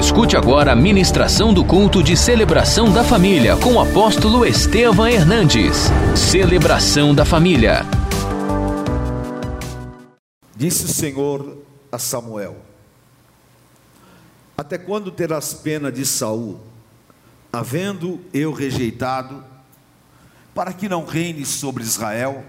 Escute 0.00 0.34
agora 0.34 0.72
a 0.72 0.74
ministração 0.74 1.52
do 1.52 1.62
culto 1.62 2.02
de 2.02 2.16
celebração 2.16 2.90
da 2.90 3.04
família 3.04 3.54
com 3.58 3.74
o 3.74 3.80
apóstolo 3.80 4.46
Estevam 4.46 5.06
Hernandes. 5.06 5.76
Celebração 6.16 7.14
da 7.14 7.26
família. 7.26 7.82
Disse 10.56 10.86
o 10.86 10.88
Senhor 10.88 11.58
a 11.92 11.98
Samuel: 11.98 12.56
Até 14.56 14.78
quando 14.78 15.10
terás 15.10 15.52
pena 15.52 15.92
de 15.92 16.06
Saul, 16.06 16.58
havendo 17.52 18.22
eu 18.32 18.54
rejeitado, 18.54 19.44
para 20.54 20.72
que 20.72 20.88
não 20.88 21.04
reine 21.04 21.44
sobre 21.44 21.82
Israel? 21.82 22.42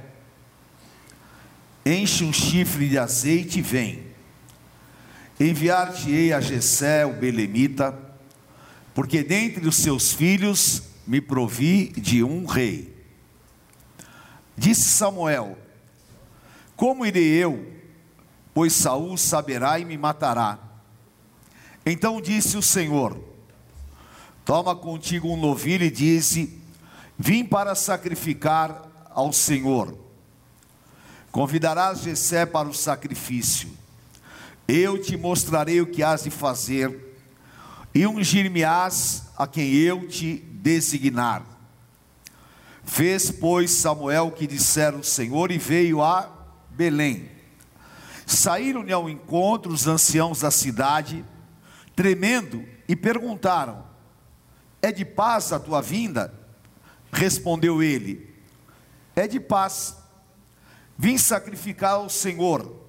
Enche 1.85 2.23
um 2.23 2.31
chifre 2.31 2.87
de 2.87 2.97
azeite 2.97 3.59
e 3.59 3.61
vem. 3.61 4.10
Enviar-te-ei 5.41 6.33
a 6.33 6.39
Jessé, 6.39 7.03
o 7.03 7.13
belemita, 7.13 7.97
porque 8.93 9.23
dentre 9.23 9.67
os 9.67 9.75
seus 9.75 10.13
filhos 10.13 10.83
me 11.07 11.19
provi 11.19 11.87
de 11.97 12.23
um 12.23 12.45
rei. 12.45 12.95
Disse 14.55 14.87
Samuel: 14.89 15.57
Como 16.75 17.03
irei 17.03 17.23
eu? 17.23 17.73
Pois 18.53 18.73
Saul 18.73 19.17
saberá 19.17 19.79
e 19.79 19.85
me 19.85 19.97
matará. 19.97 20.59
Então 21.83 22.21
disse 22.21 22.55
o 22.55 22.61
Senhor: 22.61 23.19
Toma 24.45 24.75
contigo 24.75 25.27
um 25.27 25.37
novilho 25.37 25.85
e 25.85 25.89
disse: 25.89 26.61
Vim 27.17 27.43
para 27.43 27.73
sacrificar 27.73 28.87
ao 29.09 29.33
Senhor. 29.33 29.97
Convidarás 31.31 32.01
Jessé 32.01 32.45
para 32.45 32.69
o 32.69 32.75
sacrifício 32.75 33.80
eu 34.67 35.01
te 35.01 35.17
mostrarei 35.17 35.81
o 35.81 35.87
que 35.87 36.03
has 36.03 36.23
de 36.23 36.29
fazer, 36.29 37.11
e 37.93 38.07
ungir-me-ás 38.07 39.29
a 39.37 39.45
quem 39.45 39.73
eu 39.73 40.07
te 40.07 40.37
designar. 40.37 41.43
Fez, 42.83 43.29
pois, 43.31 43.71
Samuel 43.71 44.27
o 44.27 44.31
que 44.31 44.47
dissera 44.47 44.95
o 44.95 45.03
Senhor 45.03 45.51
e 45.51 45.57
veio 45.57 46.01
a 46.01 46.29
Belém. 46.69 47.29
Saíram-lhe 48.25 48.93
ao 48.93 49.09
encontro 49.09 49.71
os 49.71 49.87
anciãos 49.87 50.39
da 50.39 50.51
cidade, 50.51 51.25
tremendo, 51.95 52.65
e 52.87 52.95
perguntaram: 52.95 53.83
É 54.81 54.91
de 54.91 55.03
paz 55.03 55.51
a 55.51 55.59
tua 55.59 55.81
vinda? 55.81 56.33
Respondeu 57.11 57.83
ele: 57.83 58.33
É 59.15 59.27
de 59.27 59.39
paz. 59.39 59.97
Vim 60.97 61.17
sacrificar 61.17 61.93
ao 61.93 62.09
Senhor 62.09 62.80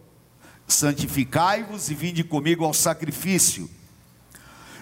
santificai-vos 0.72 1.90
e 1.90 1.94
vinde 1.94 2.24
comigo 2.24 2.64
ao 2.64 2.74
sacrifício. 2.74 3.70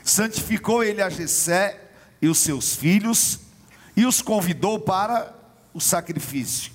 Santificou 0.04 0.82
ele 0.82 1.02
a 1.02 1.10
Jessé 1.10 1.90
e 2.20 2.28
os 2.28 2.38
seus 2.38 2.74
filhos 2.74 3.40
e 3.96 4.06
os 4.06 4.22
convidou 4.22 4.80
para 4.80 5.34
o 5.74 5.80
sacrifício. 5.80 6.72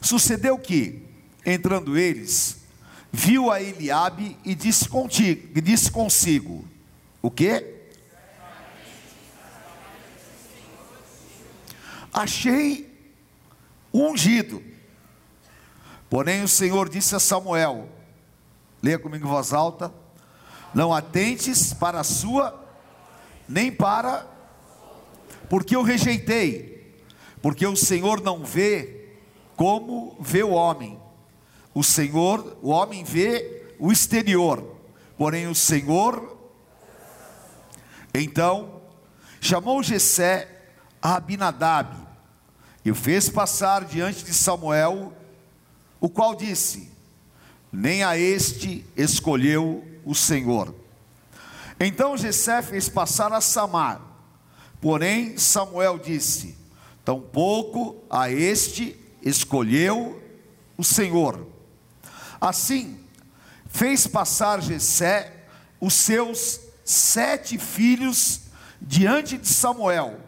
Sucedeu 0.00 0.58
que, 0.58 1.02
entrando 1.44 1.98
eles, 1.98 2.58
viu 3.12 3.50
a 3.50 3.60
Eliabe 3.60 4.36
e 4.44 4.54
disse 4.54 4.88
contigo, 4.88 5.48
e 5.54 5.60
disse 5.60 5.90
consigo: 5.90 6.66
O 7.20 7.30
que? 7.30 7.74
Achei 12.12 12.90
ungido. 13.92 14.62
Porém 16.08 16.42
o 16.42 16.48
Senhor 16.48 16.88
disse 16.88 17.14
a 17.14 17.20
Samuel: 17.20 17.88
Leia 18.86 19.00
comigo 19.00 19.26
em 19.26 19.28
voz 19.28 19.52
alta. 19.52 19.92
Não 20.72 20.94
atentes 20.94 21.72
para 21.72 21.98
a 21.98 22.04
sua, 22.04 22.54
nem 23.48 23.72
para, 23.72 24.24
porque 25.50 25.74
eu 25.74 25.82
rejeitei, 25.82 26.94
porque 27.42 27.66
o 27.66 27.74
Senhor 27.74 28.20
não 28.20 28.44
vê 28.44 29.08
como 29.56 30.16
vê 30.20 30.44
o 30.44 30.52
homem. 30.52 31.00
O 31.74 31.82
Senhor, 31.82 32.58
o 32.62 32.68
homem 32.68 33.02
vê 33.02 33.74
o 33.80 33.90
exterior, 33.90 34.76
porém 35.18 35.48
o 35.48 35.54
Senhor. 35.54 36.38
Então 38.14 38.82
chamou 39.40 39.82
Jessé 39.82 40.62
a 41.02 41.16
Abinadab 41.16 41.92
e 42.84 42.90
o 42.92 42.94
fez 42.94 43.28
passar 43.28 43.84
diante 43.84 44.24
de 44.24 44.32
Samuel, 44.32 45.12
o 46.00 46.08
qual 46.08 46.36
disse: 46.36 46.95
nem 47.76 48.02
a 48.02 48.16
este 48.16 48.86
escolheu 48.96 49.84
o 50.02 50.14
Senhor. 50.14 50.74
Então 51.78 52.16
Jessé 52.16 52.62
fez 52.62 52.88
passar 52.88 53.30
a 53.34 53.40
Samar, 53.42 54.00
porém 54.80 55.36
Samuel 55.36 55.98
disse: 55.98 56.56
Tampouco 57.04 58.02
a 58.08 58.30
este 58.30 58.98
escolheu 59.20 60.22
o 60.78 60.82
Senhor. 60.82 61.46
Assim, 62.40 62.98
fez 63.68 64.06
passar 64.06 64.62
Jessé 64.62 65.34
os 65.78 65.92
seus 65.92 66.58
sete 66.82 67.58
filhos 67.58 68.40
diante 68.80 69.36
de 69.36 69.48
Samuel. 69.48 70.18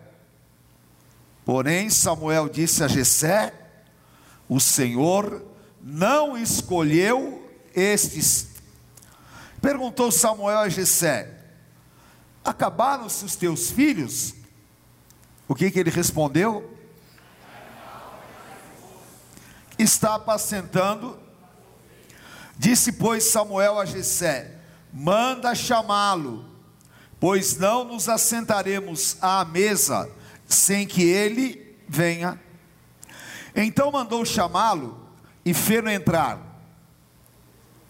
Porém 1.46 1.88
Samuel 1.88 2.46
disse 2.50 2.84
a 2.84 2.88
Jessé: 2.88 3.54
O 4.46 4.60
Senhor 4.60 5.42
não 5.80 6.36
escolheu 6.36 7.37
estes. 7.78 8.48
Perguntou 9.60 10.10
Samuel 10.10 10.58
a 10.58 10.68
Jessé: 10.68 11.38
Acabaram-se 12.44 13.24
os 13.24 13.36
teus 13.36 13.70
filhos? 13.70 14.34
O 15.46 15.54
que, 15.54 15.70
que 15.70 15.78
ele 15.78 15.90
respondeu? 15.90 16.76
Está 19.78 20.16
apacentando. 20.16 21.18
Disse, 22.58 22.92
pois, 22.92 23.24
Samuel 23.24 23.78
a 23.78 23.84
Jessé: 23.84 24.58
Manda 24.92 25.54
chamá-lo, 25.54 26.44
pois 27.20 27.56
não 27.56 27.84
nos 27.84 28.08
assentaremos 28.08 29.16
à 29.20 29.44
mesa 29.44 30.10
sem 30.46 30.86
que 30.86 31.02
ele 31.02 31.76
venha. 31.88 32.40
Então 33.54 33.92
mandou 33.92 34.24
chamá-lo 34.24 35.08
e 35.44 35.52
fê-lo 35.52 35.88
entrar. 35.90 36.47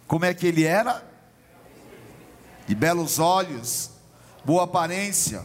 Como 0.09 0.25
é 0.25 0.35
que 0.35 0.45
ele 0.45 0.65
era? 0.65 1.07
De 2.67 2.75
belos 2.75 3.21
olhos, 3.21 3.91
boa 4.45 4.65
aparência. 4.65 5.45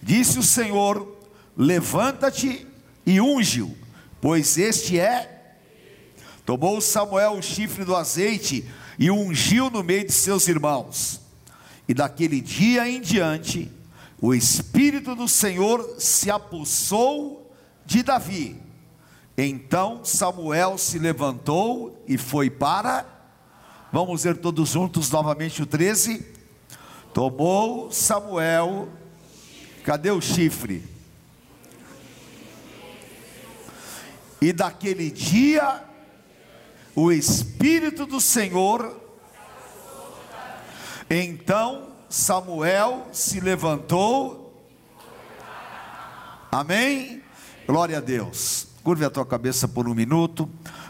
Disse 0.00 0.38
o 0.38 0.44
Senhor: 0.44 1.18
Levanta-te 1.56 2.64
e 3.04 3.20
unge-o, 3.20 3.76
pois 4.20 4.56
este 4.56 5.00
é. 5.00 5.56
Tomou 6.46 6.80
Samuel 6.80 7.32
o 7.32 7.42
chifre 7.42 7.84
do 7.84 7.96
azeite 7.96 8.64
e 8.96 9.10
ungiu 9.10 9.68
no 9.68 9.82
meio 9.82 10.06
de 10.06 10.12
seus 10.12 10.46
irmãos. 10.46 11.20
E 11.88 11.92
daquele 11.92 12.40
dia 12.40 12.88
em 12.88 13.00
diante, 13.00 13.72
o 14.20 14.32
Espírito 14.32 15.16
do 15.16 15.26
Senhor 15.26 15.96
se 15.98 16.30
apossou 16.30 17.52
de 17.84 18.04
Davi 18.04 18.68
então 19.46 20.04
Samuel 20.04 20.76
se 20.76 20.98
levantou 20.98 22.02
e 22.08 22.18
foi 22.18 22.50
para. 22.50 23.06
Vamos 23.90 24.24
ver 24.24 24.36
todos 24.36 24.68
juntos 24.70 25.10
novamente 25.10 25.62
o 25.62 25.66
13. 25.66 26.24
Tomou 27.14 27.90
Samuel. 27.90 28.88
Cadê 29.82 30.10
o 30.10 30.20
chifre? 30.20 30.84
E 34.40 34.52
daquele 34.52 35.10
dia, 35.10 35.82
o 36.94 37.10
Espírito 37.10 38.04
do 38.04 38.20
Senhor. 38.20 38.94
Então 41.08 41.88
Samuel 42.10 43.08
se 43.12 43.40
levantou. 43.40 44.62
Amém? 46.52 47.22
Glória 47.66 47.98
a 47.98 48.00
Deus. 48.00 48.68
Curve 48.82 49.04
a 49.04 49.10
tua 49.10 49.24
cabeça 49.24 49.66
por 49.66 49.88
um 49.88 49.94
minuto. 49.94 50.48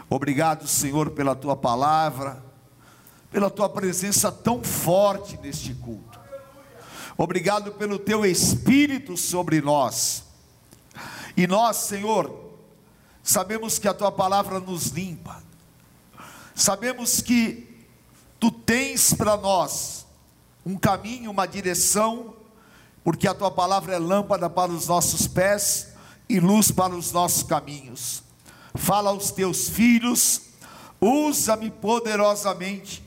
Obrigado, 0.09 0.67
Senhor, 0.67 1.11
pela 1.11 1.35
tua 1.35 1.55
palavra, 1.55 2.43
pela 3.31 3.49
tua 3.49 3.69
presença 3.69 4.31
tão 4.31 4.63
forte 4.63 5.37
neste 5.37 5.73
culto. 5.73 6.19
Obrigado 7.17 7.73
pelo 7.73 7.99
teu 7.99 8.25
espírito 8.25 9.17
sobre 9.17 9.61
nós. 9.61 10.23
E 11.35 11.45
nós, 11.45 11.77
Senhor, 11.77 12.53
sabemos 13.23 13.77
que 13.77 13.87
a 13.87 13.93
tua 13.93 14.11
palavra 14.11 14.59
nos 14.59 14.87
limpa. 14.87 15.43
Sabemos 16.55 17.21
que 17.21 17.85
tu 18.39 18.51
tens 18.51 19.13
para 19.13 19.37
nós 19.37 20.05
um 20.65 20.77
caminho, 20.77 21.31
uma 21.31 21.45
direção, 21.45 22.33
porque 23.03 23.27
a 23.27 23.33
tua 23.33 23.51
palavra 23.51 23.95
é 23.95 23.99
lâmpada 23.99 24.49
para 24.49 24.71
os 24.71 24.87
nossos 24.87 25.27
pés 25.27 25.93
e 26.27 26.39
luz 26.39 26.71
para 26.71 26.95
os 26.95 27.11
nossos 27.11 27.43
caminhos. 27.43 28.23
Fala 28.75 29.09
aos 29.09 29.31
teus 29.31 29.67
filhos, 29.69 30.41
usa-me 31.01 31.71
poderosamente, 31.71 33.03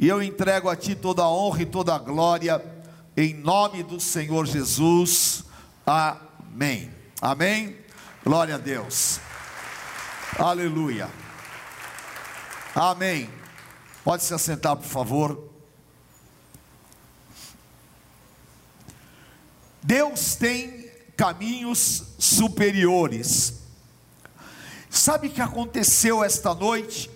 e 0.00 0.08
eu 0.08 0.22
entrego 0.22 0.70
a 0.70 0.74
ti 0.74 0.94
toda 0.94 1.20
a 1.20 1.28
honra 1.28 1.60
e 1.60 1.66
toda 1.66 1.94
a 1.94 1.98
glória, 1.98 2.64
em 3.14 3.34
nome 3.34 3.82
do 3.82 4.00
Senhor 4.00 4.46
Jesus. 4.46 5.44
Amém. 5.84 6.90
Amém. 7.20 7.76
Glória 8.24 8.54
a 8.54 8.58
Deus. 8.58 9.20
Aleluia. 10.38 11.06
Amém. 12.74 13.28
Pode 14.02 14.24
se 14.24 14.32
assentar, 14.32 14.74
por 14.74 14.86
favor. 14.86 15.50
Deus 19.82 20.34
tem 20.34 20.90
caminhos 21.14 22.14
superiores. 22.18 23.60
Sabe 24.88 25.28
o 25.28 25.30
que 25.30 25.42
aconteceu 25.42 26.24
esta 26.24 26.54
noite? 26.54 27.10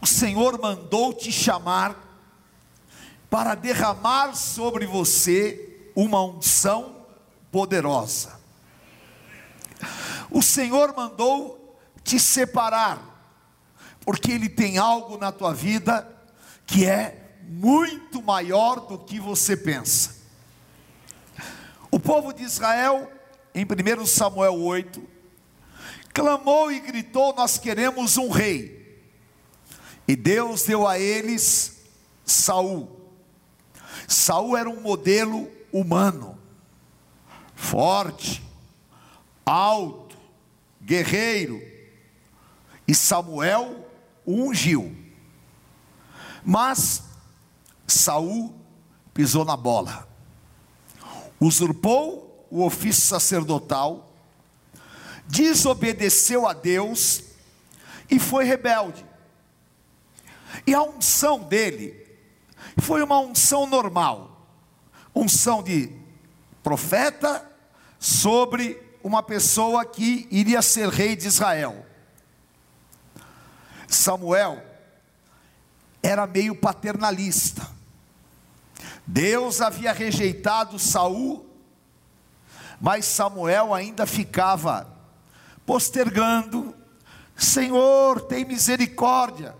O 0.00 0.06
Senhor 0.06 0.58
mandou 0.60 1.12
te 1.12 1.32
chamar 1.32 1.96
para 3.28 3.54
derramar 3.54 4.34
sobre 4.34 4.86
você 4.86 5.90
uma 5.94 6.22
unção 6.22 7.06
poderosa. 7.50 8.38
O 10.30 10.42
Senhor 10.42 10.94
mandou 10.96 11.78
te 12.04 12.18
separar, 12.18 13.02
porque 14.00 14.32
Ele 14.32 14.48
tem 14.48 14.78
algo 14.78 15.18
na 15.18 15.32
tua 15.32 15.52
vida 15.52 16.06
que 16.66 16.86
é 16.86 17.40
muito 17.42 18.22
maior 18.22 18.80
do 18.80 18.98
que 18.98 19.18
você 19.18 19.56
pensa. 19.56 20.16
O 21.90 21.98
povo 21.98 22.32
de 22.32 22.42
Israel, 22.42 23.10
em 23.54 23.64
1 23.64 24.06
Samuel 24.06 24.60
8, 24.60 25.02
clamou 26.12 26.70
e 26.70 26.78
gritou: 26.80 27.34
Nós 27.34 27.58
queremos 27.58 28.16
um 28.16 28.28
rei. 28.28 28.77
E 30.08 30.16
Deus 30.16 30.62
deu 30.62 30.88
a 30.88 30.98
eles 30.98 31.82
Saul. 32.24 32.98
Saul 34.08 34.56
era 34.56 34.70
um 34.70 34.80
modelo 34.80 35.50
humano, 35.70 36.38
forte, 37.54 38.42
alto, 39.44 40.16
guerreiro. 40.80 41.62
E 42.86 42.94
Samuel 42.94 43.86
ungiu. 44.26 44.96
Mas 46.42 47.02
Saul 47.86 48.54
pisou 49.12 49.44
na 49.44 49.58
bola. 49.58 50.08
Usurpou 51.38 52.46
o 52.50 52.64
ofício 52.64 53.02
sacerdotal, 53.02 54.10
desobedeceu 55.26 56.46
a 56.46 56.54
Deus 56.54 57.24
e 58.10 58.18
foi 58.18 58.44
rebelde. 58.44 59.07
E 60.66 60.74
a 60.74 60.82
unção 60.82 61.40
dele 61.40 62.06
foi 62.80 63.02
uma 63.02 63.18
unção 63.18 63.66
normal, 63.66 64.46
unção 65.14 65.62
de 65.62 65.92
profeta 66.62 67.50
sobre 67.98 68.80
uma 69.02 69.22
pessoa 69.22 69.84
que 69.84 70.26
iria 70.30 70.62
ser 70.62 70.88
rei 70.88 71.16
de 71.16 71.26
Israel. 71.26 71.86
Samuel 73.86 74.62
era 76.02 76.26
meio 76.26 76.54
paternalista. 76.54 77.66
Deus 79.06 79.60
havia 79.60 79.92
rejeitado 79.92 80.78
Saul, 80.78 81.48
mas 82.80 83.06
Samuel 83.06 83.72
ainda 83.72 84.06
ficava 84.06 84.86
postergando. 85.64 86.74
Senhor, 87.34 88.20
tem 88.22 88.44
misericórdia. 88.44 89.54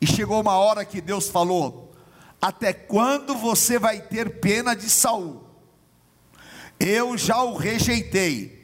E 0.00 0.06
chegou 0.06 0.40
uma 0.40 0.56
hora 0.56 0.84
que 0.84 1.00
Deus 1.00 1.28
falou: 1.28 1.94
Até 2.40 2.72
quando 2.72 3.36
você 3.36 3.78
vai 3.78 4.00
ter 4.00 4.40
pena 4.40 4.74
de 4.74 4.88
Saul? 4.88 5.44
Eu 6.78 7.18
já 7.18 7.42
o 7.42 7.56
rejeitei. 7.56 8.58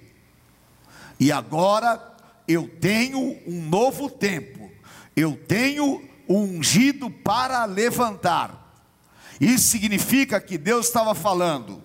E 1.20 1.30
agora 1.30 2.16
eu 2.48 2.68
tenho 2.80 3.38
um 3.46 3.62
novo 3.68 4.08
tempo. 4.08 4.70
Eu 5.14 5.36
tenho 5.36 6.02
um 6.28 6.58
ungido 6.58 7.10
para 7.10 7.64
levantar. 7.64 8.64
Isso 9.40 9.68
significa 9.68 10.40
que 10.40 10.56
Deus 10.56 10.86
estava 10.86 11.14
falando: 11.14 11.82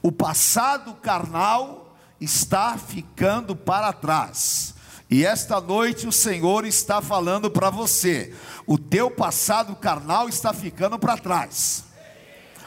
o 0.00 0.12
passado 0.12 0.94
carnal 0.94 1.96
está 2.20 2.78
ficando 2.78 3.56
para 3.56 3.92
trás. 3.92 4.75
E 5.08 5.24
esta 5.24 5.60
noite 5.60 6.06
o 6.06 6.12
Senhor 6.12 6.64
está 6.66 7.00
falando 7.00 7.50
para 7.50 7.70
você: 7.70 8.34
o 8.66 8.76
teu 8.76 9.10
passado 9.10 9.76
carnal 9.76 10.28
está 10.28 10.52
ficando 10.52 10.98
para 10.98 11.16
trás. 11.16 11.84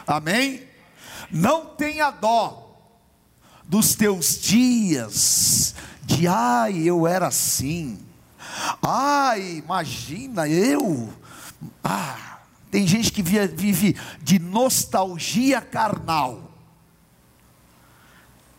Amém? 0.06 0.62
Não 1.30 1.66
tenha 1.66 2.10
dó 2.10 2.76
dos 3.64 3.94
teus 3.94 4.40
dias 4.40 5.74
de 6.02 6.26
ai, 6.26 6.78
eu 6.78 7.06
era 7.06 7.28
assim. 7.28 7.98
Ai, 8.82 9.58
imagina 9.58 10.48
eu. 10.48 11.12
Ah, 11.84 12.40
tem 12.70 12.86
gente 12.86 13.12
que 13.12 13.22
vive 13.22 13.96
de 14.22 14.38
nostalgia 14.38 15.60
carnal. 15.60 16.50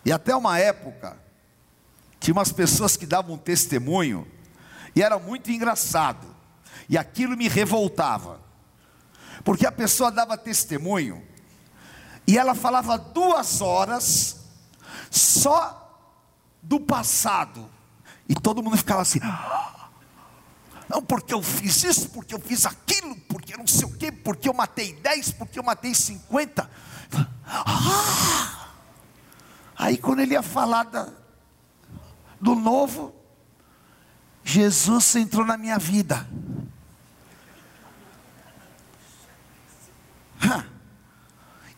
E 0.06 0.12
até 0.12 0.36
uma 0.36 0.58
época 0.60 1.18
tinha 2.22 2.34
umas 2.36 2.52
pessoas 2.52 2.96
que 2.96 3.08
davam 3.08 3.34
um 3.34 3.38
testemunho, 3.38 4.28
e 4.96 5.02
era 5.02 5.18
muito 5.18 5.52
engraçado, 5.52 6.28
e 6.88 6.96
aquilo 6.96 7.36
me 7.36 7.48
revoltava, 7.48 8.40
porque 9.44 9.66
a 9.66 9.72
pessoa 9.72 10.12
dava 10.12 10.38
testemunho, 10.38 11.26
e 12.28 12.38
ela 12.38 12.54
falava 12.54 12.96
duas 12.96 13.60
horas, 13.60 14.38
só 15.10 16.00
do 16.62 16.80
passado, 16.80 17.68
e 18.30 18.36
todo 18.36 18.62
mundo 18.62 18.78
ficava 18.78 19.02
assim, 19.02 19.20
não, 20.88 21.02
porque 21.02 21.34
eu 21.34 21.42
fiz 21.42 21.84
isso, 21.84 22.10
porque 22.10 22.36
eu 22.36 22.40
fiz 22.40 22.68
aquilo, 22.68 23.16
porque 23.28 23.58
não 23.58 23.66
sei 23.66 23.88
o 23.88 23.98
quê, 23.98 24.12
porque 24.12 24.48
eu 24.48 24.54
matei 24.54 24.94
10, 24.94 25.32
porque 25.32 25.58
eu 25.58 25.64
matei 25.64 25.96
50. 25.96 26.70
Ah! 27.48 28.68
Aí 29.76 29.98
quando 29.98 30.20
ele 30.20 30.34
ia 30.34 30.44
falar 30.44 30.84
da, 30.84 31.08
do 32.42 32.56
novo, 32.56 33.14
Jesus 34.44 35.16
entrou 35.16 35.46
na 35.46 35.56
minha 35.56 35.78
vida. 35.78 36.28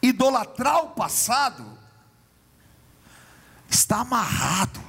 Idolatrar 0.01 0.85
o 0.85 0.89
passado 0.91 1.77
está 3.69 3.99
amarrado. 3.99 4.81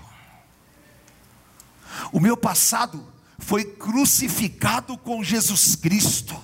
O 2.12 2.20
meu 2.20 2.36
passado 2.36 3.12
foi 3.38 3.64
crucificado 3.64 4.96
com 4.96 5.22
Jesus 5.22 5.74
Cristo. 5.74 6.40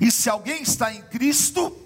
E 0.00 0.10
se 0.10 0.28
alguém 0.28 0.62
está 0.62 0.92
em 0.92 1.02
Cristo, 1.02 1.76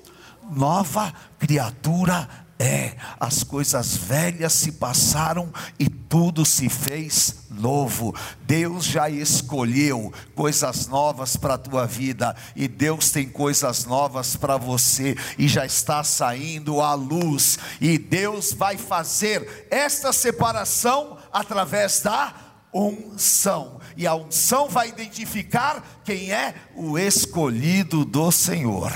nova 0.51 1.13
criatura 1.39 2.29
é, 2.61 2.95
as 3.19 3.43
coisas 3.43 3.97
velhas 3.97 4.53
se 4.53 4.73
passaram 4.73 5.51
e 5.79 5.89
tudo 5.89 6.45
se 6.45 6.69
fez 6.69 7.47
novo. 7.51 8.15
Deus 8.43 8.85
já 8.85 9.09
escolheu 9.09 10.13
coisas 10.35 10.87
novas 10.87 11.39
para 11.39 11.55
a 11.55 11.59
tua 11.59 11.87
vida 11.87 12.37
e 12.55 12.69
Deus 12.69 13.11
tem 13.11 13.27
coisas 13.27 13.87
novas 13.87 14.37
para 14.37 14.59
você 14.59 15.17
e 15.39 15.49
já 15.49 15.65
está 15.65 16.05
saindo 16.05 16.83
à 16.83 16.93
luz. 16.93 17.59
E 17.81 17.97
Deus 17.97 18.53
vai 18.53 18.77
fazer 18.77 19.67
esta 19.71 20.13
separação 20.13 21.17
através 21.33 22.03
da 22.03 22.35
unção. 22.75 23.81
E 23.97 24.07
a 24.07 24.15
unção 24.15 24.69
vai 24.69 24.91
identificar 24.91 26.03
quem 26.05 26.31
é 26.31 26.55
o 26.77 26.99
escolhido 26.99 28.05
do 28.05 28.31
Senhor. 28.31 28.93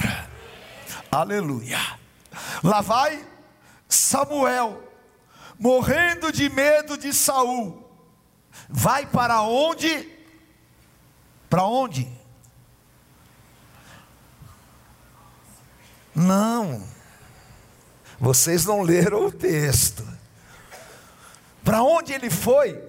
Aleluia. 1.11 1.81
Lá 2.63 2.83
vai 2.83 3.34
Samuel, 3.89 4.83
morrendo 5.59 6.33
de 6.33 6.49
medo 6.49 6.97
de 6.97 7.13
Saul, 7.13 7.89
vai 8.69 9.07
para 9.07 9.43
onde? 9.43 10.11
Para 11.49 11.65
onde? 11.65 12.11
Não, 16.15 16.87
vocês 18.19 18.65
não 18.65 18.83
leram 18.83 19.27
o 19.27 19.33
texto. 19.33 20.07
Para 21.65 21.83
onde 21.83 22.13
ele 22.13 22.31
foi? 22.31 22.81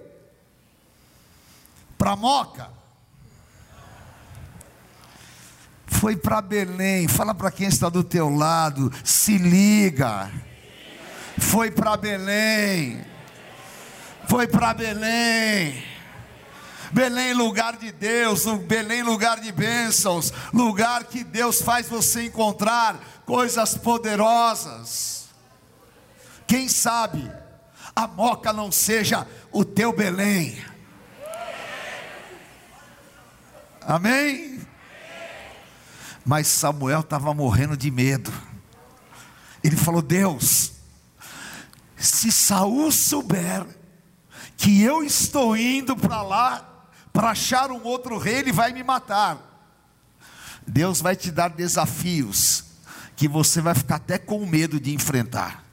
Para 1.97 2.15
Moca. 2.15 2.69
Foi 5.87 6.15
para 6.15 6.41
Belém. 6.41 7.07
Fala 7.07 7.33
para 7.33 7.49
quem 7.49 7.67
está 7.67 7.89
do 7.89 8.03
teu 8.03 8.29
lado, 8.29 8.91
se 9.03 9.37
liga 9.37 10.29
foi 11.39 11.71
para 11.71 11.97
Belém. 11.97 13.05
Foi 14.27 14.47
para 14.47 14.73
Belém. 14.73 15.83
Belém, 16.91 17.33
lugar 17.33 17.77
de 17.77 17.91
Deus, 17.91 18.45
Belém, 18.65 19.03
lugar 19.03 19.39
de 19.41 19.51
bênçãos, 19.51 20.31
lugar 20.53 21.03
que 21.03 21.23
Deus 21.23 21.61
faz 21.61 21.89
você 21.89 22.25
encontrar 22.25 22.97
coisas 23.25 23.75
poderosas. 23.75 25.27
Quem 26.47 26.69
sabe 26.69 27.29
a 27.95 28.07
Moca 28.07 28.53
não 28.53 28.71
seja 28.71 29.27
o 29.51 29.65
teu 29.65 29.91
Belém. 29.91 30.57
Amém? 33.81 34.61
Mas 36.25 36.47
Samuel 36.47 37.01
estava 37.01 37.33
morrendo 37.33 37.77
de 37.77 37.91
medo. 37.91 38.33
Ele 39.63 39.75
falou: 39.75 40.01
Deus, 40.01 40.74
se 42.05 42.31
Saul 42.31 42.91
souber 42.91 43.65
que 44.55 44.81
eu 44.81 45.03
estou 45.03 45.57
indo 45.57 45.95
para 45.97 46.21
lá 46.21 46.87
para 47.11 47.31
achar 47.31 47.71
um 47.71 47.83
outro 47.83 48.17
rei, 48.17 48.35
ele 48.35 48.51
vai 48.51 48.71
me 48.71 48.83
matar. 48.83 49.37
Deus 50.67 51.01
vai 51.01 51.15
te 51.15 51.31
dar 51.31 51.49
desafios 51.49 52.63
que 53.15 53.27
você 53.27 53.61
vai 53.61 53.73
ficar 53.73 53.95
até 53.95 54.17
com 54.17 54.45
medo 54.45 54.79
de 54.79 54.93
enfrentar. 54.93 55.64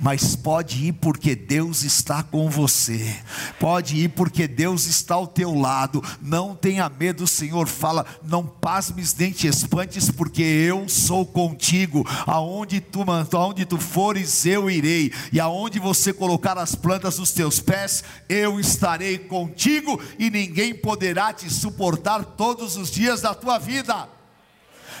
Mas 0.00 0.34
pode 0.34 0.86
ir 0.86 0.92
porque 0.92 1.34
Deus 1.34 1.82
está 1.82 2.22
com 2.22 2.48
você. 2.48 3.16
Pode 3.58 3.96
ir 3.96 4.08
porque 4.10 4.46
Deus 4.48 4.86
está 4.86 5.14
ao 5.14 5.26
teu 5.26 5.54
lado. 5.54 6.02
Não 6.20 6.54
tenha 6.54 6.88
medo, 6.88 7.24
o 7.24 7.28
Senhor 7.28 7.66
fala: 7.66 8.06
"Não 8.22 8.46
pasmes 8.46 9.14
nem 9.14 9.30
te 9.30 9.46
espantes, 9.46 10.10
porque 10.10 10.42
eu 10.42 10.88
sou 10.88 11.24
contigo. 11.26 12.06
Aonde 12.26 12.80
tu, 12.80 13.04
aonde 13.32 13.64
tu 13.64 13.78
fores, 13.78 14.46
eu 14.46 14.70
irei. 14.70 15.12
E 15.32 15.40
aonde 15.40 15.78
você 15.78 16.12
colocar 16.12 16.58
as 16.58 16.74
plantas 16.74 17.16
dos 17.16 17.32
teus 17.32 17.60
pés, 17.60 18.04
eu 18.28 18.58
estarei 18.60 19.18
contigo 19.18 20.00
e 20.18 20.30
ninguém 20.30 20.74
poderá 20.74 21.32
te 21.32 21.50
suportar 21.50 22.24
todos 22.24 22.76
os 22.76 22.90
dias 22.90 23.20
da 23.20 23.34
tua 23.34 23.58
vida." 23.58 24.08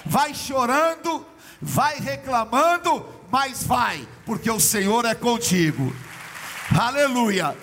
Vai 0.08 0.34
chorando, 0.34 1.26
vai 1.60 1.98
reclamando, 1.98 3.04
mas 3.30 3.62
vai, 3.62 4.06
porque 4.24 4.50
o 4.50 4.60
Senhor 4.60 5.04
é 5.04 5.14
contigo. 5.14 5.94
Aleluia. 6.78 7.56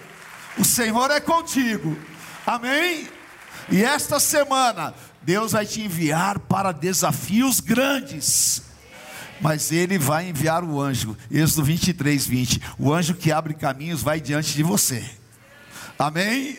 O 0.58 0.64
Senhor 0.64 1.10
é 1.12 1.20
contigo. 1.20 1.98
Amém? 2.46 3.08
E 3.70 3.84
esta 3.84 4.20
semana, 4.20 4.94
Deus 5.22 5.54
vai 5.54 5.66
te 5.66 5.82
enviar 5.82 6.40
para 6.40 6.72
desafios 6.72 7.60
grandes. 7.60 8.62
Mas 9.42 9.72
Ele 9.72 9.98
vai 9.98 10.30
enviar 10.30 10.64
o 10.64 10.80
anjo, 10.80 11.18
Êxodo 11.32 11.64
23, 11.64 12.26
20. 12.26 12.62
O 12.78 12.94
anjo 12.94 13.16
que 13.16 13.32
abre 13.32 13.54
caminhos 13.54 14.02
vai 14.02 14.22
diante 14.22 14.54
de 14.54 14.64
você. 14.64 15.04
Amém? 15.98 16.58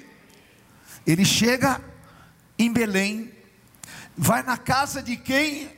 Ele 1.07 1.25
chega 1.25 1.81
em 2.59 2.73
Belém, 2.73 3.33
vai 4.17 4.43
na 4.43 4.57
casa 4.57 5.03
de 5.03 5.17
quem? 5.17 5.69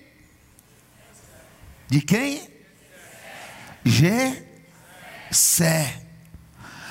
De 1.88 2.00
quem? 2.00 2.55
Gessé. 3.87 4.43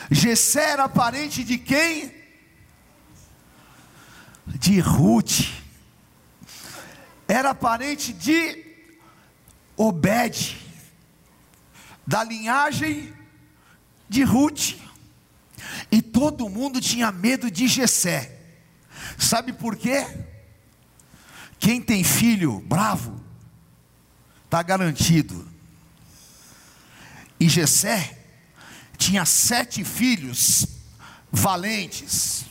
Gessé 0.10 0.72
era 0.72 0.88
parente 0.88 1.44
de 1.44 1.58
quem? 1.58 2.10
De 4.48 4.80
Ruth. 4.80 5.52
Era 7.28 7.54
parente 7.54 8.14
de 8.14 8.64
Obed, 9.76 10.56
da 12.08 12.24
linhagem 12.24 13.14
de 14.08 14.24
Ruth. 14.24 14.76
E 15.92 16.02
todo 16.02 16.48
mundo 16.48 16.80
tinha 16.80 17.12
medo 17.12 17.52
de 17.52 17.68
Gessé. 17.68 18.40
Sabe 19.18 19.52
por 19.52 19.76
quê? 19.76 20.08
Quem 21.60 21.82
tem 21.82 22.06
filho 22.06 22.62
bravo 22.62 23.20
está 24.46 24.62
garantido. 24.64 25.55
E 27.40 27.50
Jessé 27.50 28.18
tinha 28.98 29.26
sete 29.26 29.84
filhos 29.84 30.66
valentes. 31.32 32.46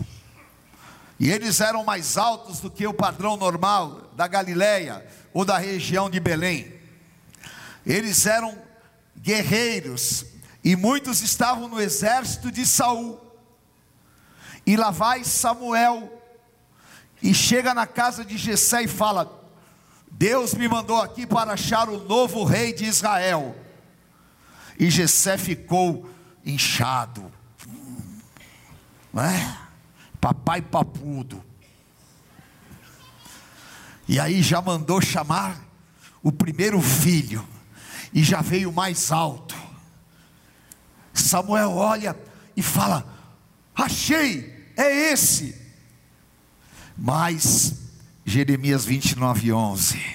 E 1.18 1.30
eles 1.30 1.60
eram 1.60 1.84
mais 1.84 2.18
altos 2.18 2.60
do 2.60 2.70
que 2.70 2.86
o 2.86 2.94
padrão 2.94 3.36
normal 3.36 4.10
da 4.14 4.26
Galileia 4.26 5.06
ou 5.32 5.44
da 5.44 5.58
região 5.58 6.10
de 6.10 6.20
Belém. 6.20 6.72
Eles 7.86 8.26
eram 8.26 8.56
guerreiros 9.16 10.26
e 10.62 10.76
muitos 10.76 11.22
estavam 11.22 11.68
no 11.68 11.80
exército 11.80 12.50
de 12.50 12.66
Saul. 12.66 13.20
E 14.66 14.76
lá 14.76 14.90
vai 14.90 15.24
Samuel 15.24 16.22
e 17.22 17.34
chega 17.34 17.72
na 17.72 17.86
casa 17.86 18.24
de 18.24 18.36
Jessé 18.36 18.82
e 18.82 18.88
fala: 18.88 19.30
Deus 20.10 20.54
me 20.54 20.68
mandou 20.68 21.00
aqui 21.00 21.26
para 21.26 21.52
achar 21.52 21.88
o 21.88 22.04
novo 22.04 22.44
rei 22.44 22.72
de 22.72 22.84
Israel. 22.84 23.63
E 24.78 24.90
Jessé 24.90 25.38
ficou 25.38 26.08
inchado. 26.44 27.30
Não 29.12 29.22
é? 29.22 29.58
Papai 30.20 30.60
papudo. 30.60 31.44
E 34.08 34.18
aí 34.20 34.42
já 34.42 34.60
mandou 34.60 35.00
chamar 35.00 35.58
o 36.22 36.32
primeiro 36.32 36.80
filho. 36.80 37.46
E 38.12 38.22
já 38.22 38.40
veio 38.40 38.72
mais 38.72 39.10
alto. 39.10 39.56
Samuel 41.12 41.72
olha 41.72 42.16
e 42.56 42.62
fala: 42.62 43.06
Achei, 43.74 44.72
é 44.76 45.12
esse. 45.12 45.60
Mas 46.96 47.74
Jeremias 48.24 48.84
29, 48.84 49.52
11 49.52 50.13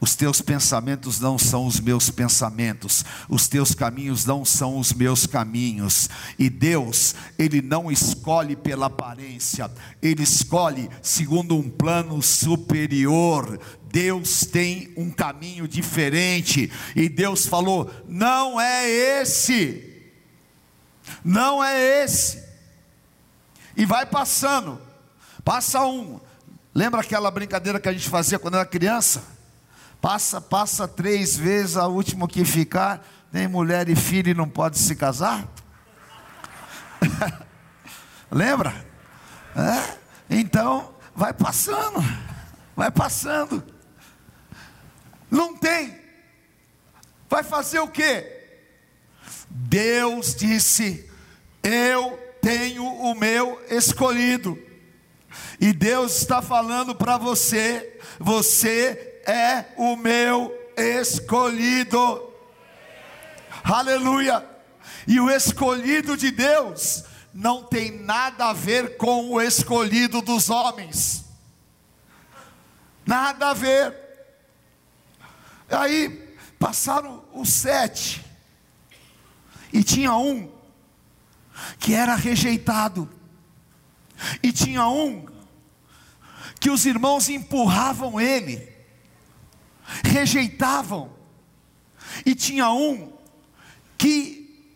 os 0.00 0.14
teus 0.14 0.40
pensamentos 0.40 1.18
não 1.18 1.36
são 1.36 1.66
os 1.66 1.80
meus 1.80 2.08
pensamentos, 2.08 3.04
os 3.28 3.48
teus 3.48 3.74
caminhos 3.74 4.24
não 4.24 4.44
são 4.44 4.78
os 4.78 4.92
meus 4.92 5.26
caminhos. 5.26 6.08
E 6.38 6.48
Deus, 6.48 7.16
Ele 7.36 7.60
não 7.60 7.90
escolhe 7.90 8.54
pela 8.54 8.86
aparência, 8.86 9.70
Ele 10.00 10.22
escolhe 10.22 10.88
segundo 11.02 11.56
um 11.56 11.68
plano 11.68 12.22
superior. 12.22 13.58
Deus 13.90 14.44
tem 14.44 14.92
um 14.96 15.10
caminho 15.10 15.66
diferente, 15.66 16.70
e 16.94 17.08
Deus 17.08 17.46
falou: 17.46 17.90
não 18.06 18.60
é 18.60 18.88
esse, 18.88 20.12
não 21.24 21.64
é 21.64 22.04
esse. 22.04 22.46
E 23.76 23.84
vai 23.84 24.06
passando, 24.06 24.80
passa 25.44 25.84
um. 25.84 26.20
Lembra 26.72 27.00
aquela 27.00 27.30
brincadeira 27.30 27.80
que 27.80 27.88
a 27.88 27.92
gente 27.92 28.08
fazia 28.08 28.38
quando 28.38 28.54
era 28.54 28.64
criança? 28.64 29.37
Passa, 30.00 30.40
passa 30.40 30.86
três 30.86 31.36
vezes, 31.36 31.76
a 31.76 31.86
última 31.86 32.28
que 32.28 32.44
ficar, 32.44 33.04
nem 33.32 33.48
mulher 33.48 33.88
e 33.88 33.96
filho 33.96 34.34
não 34.34 34.48
pode 34.48 34.78
se 34.78 34.94
casar? 34.94 35.46
Lembra? 38.30 38.86
É? 39.56 39.98
Então, 40.30 40.94
vai 41.14 41.32
passando, 41.32 42.00
vai 42.76 42.90
passando. 42.90 43.64
Não 45.30 45.56
tem. 45.56 45.98
Vai 47.28 47.42
fazer 47.42 47.80
o 47.80 47.88
quê? 47.88 48.38
Deus 49.50 50.34
disse: 50.34 51.10
Eu 51.62 52.18
tenho 52.40 52.84
o 52.84 53.14
meu 53.14 53.60
escolhido. 53.70 54.58
E 55.60 55.72
Deus 55.72 56.16
está 56.16 56.40
falando 56.40 56.94
para 56.94 57.18
você: 57.18 57.98
você 58.18 59.17
é 59.28 59.66
o 59.76 59.94
meu 59.94 60.52
escolhido. 60.74 62.32
Aleluia. 63.62 64.44
E 65.06 65.20
o 65.20 65.30
escolhido 65.30 66.16
de 66.16 66.30
Deus 66.30 67.04
não 67.34 67.62
tem 67.62 67.90
nada 67.90 68.46
a 68.46 68.52
ver 68.54 68.96
com 68.96 69.30
o 69.30 69.40
escolhido 69.40 70.22
dos 70.22 70.48
homens. 70.48 71.24
Nada 73.06 73.50
a 73.50 73.54
ver. 73.54 73.94
Aí 75.70 76.34
passaram 76.58 77.22
os 77.32 77.50
sete, 77.50 78.24
e 79.72 79.84
tinha 79.84 80.14
um 80.14 80.50
que 81.78 81.94
era 81.94 82.14
rejeitado, 82.14 83.08
e 84.42 84.50
tinha 84.50 84.88
um 84.88 85.26
que 86.58 86.70
os 86.70 86.86
irmãos 86.86 87.28
empurravam 87.28 88.20
ele, 88.20 88.77
rejeitavam. 90.04 91.12
E 92.24 92.34
tinha 92.34 92.70
um 92.70 93.12
que 93.96 94.74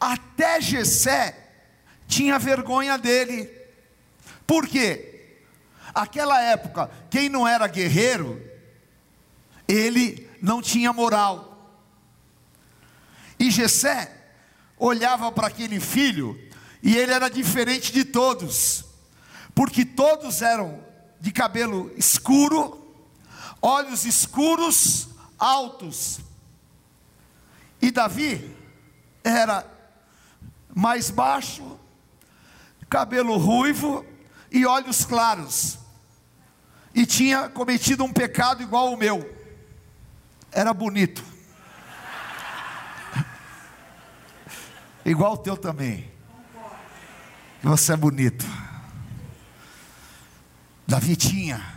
até 0.00 0.60
Jessé 0.60 1.50
tinha 2.06 2.38
vergonha 2.38 2.96
dele. 2.98 3.50
Por 4.46 4.66
quê? 4.66 5.36
Aquela 5.94 6.40
época, 6.42 6.90
quem 7.10 7.28
não 7.28 7.48
era 7.48 7.66
guerreiro, 7.66 8.42
ele 9.66 10.28
não 10.42 10.60
tinha 10.60 10.92
moral. 10.92 11.74
E 13.38 13.50
Jessé 13.50 14.12
olhava 14.78 15.32
para 15.32 15.46
aquele 15.48 15.80
filho 15.80 16.38
e 16.82 16.96
ele 16.96 17.12
era 17.12 17.28
diferente 17.28 17.92
de 17.92 18.04
todos. 18.04 18.84
porque 19.54 19.86
todos 19.86 20.42
eram 20.42 20.84
de 21.18 21.32
cabelo 21.32 21.90
escuro, 21.96 22.85
olhos 23.60 24.04
escuros, 24.04 25.08
altos. 25.38 26.20
E 27.80 27.90
Davi 27.90 28.54
era 29.22 29.66
mais 30.74 31.10
baixo, 31.10 31.78
cabelo 32.88 33.36
ruivo 33.36 34.04
e 34.50 34.64
olhos 34.66 35.04
claros. 35.04 35.78
E 36.94 37.04
tinha 37.04 37.48
cometido 37.48 38.04
um 38.04 38.12
pecado 38.12 38.62
igual 38.62 38.92
o 38.92 38.96
meu. 38.96 39.34
Era 40.50 40.72
bonito. 40.72 41.22
Igual 45.04 45.34
o 45.34 45.38
teu 45.38 45.58
também. 45.58 46.10
Você 47.62 47.92
é 47.92 47.96
bonito. 47.96 48.46
Davi 50.86 51.16
tinha 51.16 51.75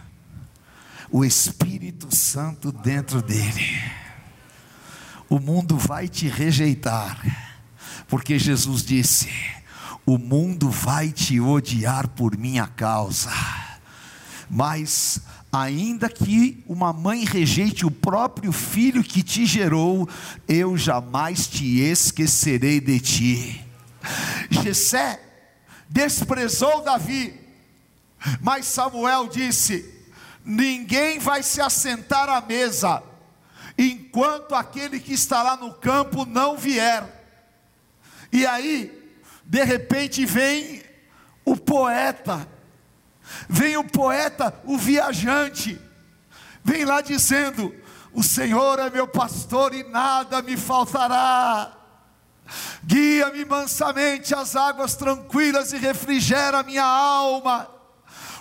o 1.12 1.26
Espírito 1.26 2.14
Santo 2.16 2.72
dentro 2.72 3.22
dele. 3.22 3.82
O 5.30 5.40
mundo 5.40 5.78
vai 5.78 6.08
te 6.08 6.28
rejeitar, 6.28 7.20
porque 8.08 8.40
Jesus 8.40 8.84
disse: 8.84 9.30
O 10.06 10.18
mundo 10.18 10.70
vai 10.70 11.12
te 11.12 11.40
odiar 11.40 12.08
por 12.08 12.38
minha 12.38 12.68
causa. 12.68 13.32
Mas 14.50 15.22
ainda 15.52 16.10
que 16.10 16.64
uma 16.68 16.92
mãe 16.92 17.24
rejeite 17.26 17.86
o 17.86 17.92
próprio 17.92 18.52
filho 18.52 19.04
que 19.04 19.22
te 19.22 19.46
gerou, 19.46 20.10
eu 20.48 20.76
jamais 20.76 21.48
te 21.48 21.80
esquecerei 21.80 22.80
de 22.80 23.00
ti. 23.00 23.66
Jessé 24.50 25.20
desprezou 25.88 26.84
Davi, 26.84 27.34
mas 28.42 28.66
Samuel 28.66 29.28
disse: 29.28 29.99
Ninguém 30.44 31.20
vai 31.20 31.44
se 31.44 31.62
assentar 31.62 32.30
à 32.30 32.42
mesa, 32.42 33.04
enquanto 33.78 34.56
aquele 34.56 35.00
que 35.00 35.14
está 35.14 35.44
lá 35.44 35.58
no 35.58 35.74
campo 35.74 36.26
não 36.26 36.58
vier. 36.58 37.04
E 38.32 38.46
aí, 38.46 39.14
de 39.44 39.64
repente, 39.64 40.26
vem 40.26 40.84
o 41.44 41.56
poeta, 41.58 42.48
vem 43.48 43.78
o 43.78 43.84
poeta, 43.84 44.54
o 44.66 44.78
viajante, 44.78 45.80
vem 46.64 46.86
lá 46.86 47.02
dizendo: 47.02 47.74
O 48.14 48.24
Senhor 48.24 48.80
é 48.80 48.90
meu 48.90 49.08
pastor 49.08 49.74
e 49.74 49.84
nada 49.84 50.42
me 50.42 50.56
faltará. 50.56 51.76
Guia-me 52.84 53.46
mansamente 53.46 54.34
às 54.34 54.56
águas 54.56 54.96
tranquilas 54.96 55.72
e 55.74 55.78
refrigera 55.78 56.64
minha 56.64 56.84
alma. 56.84 57.79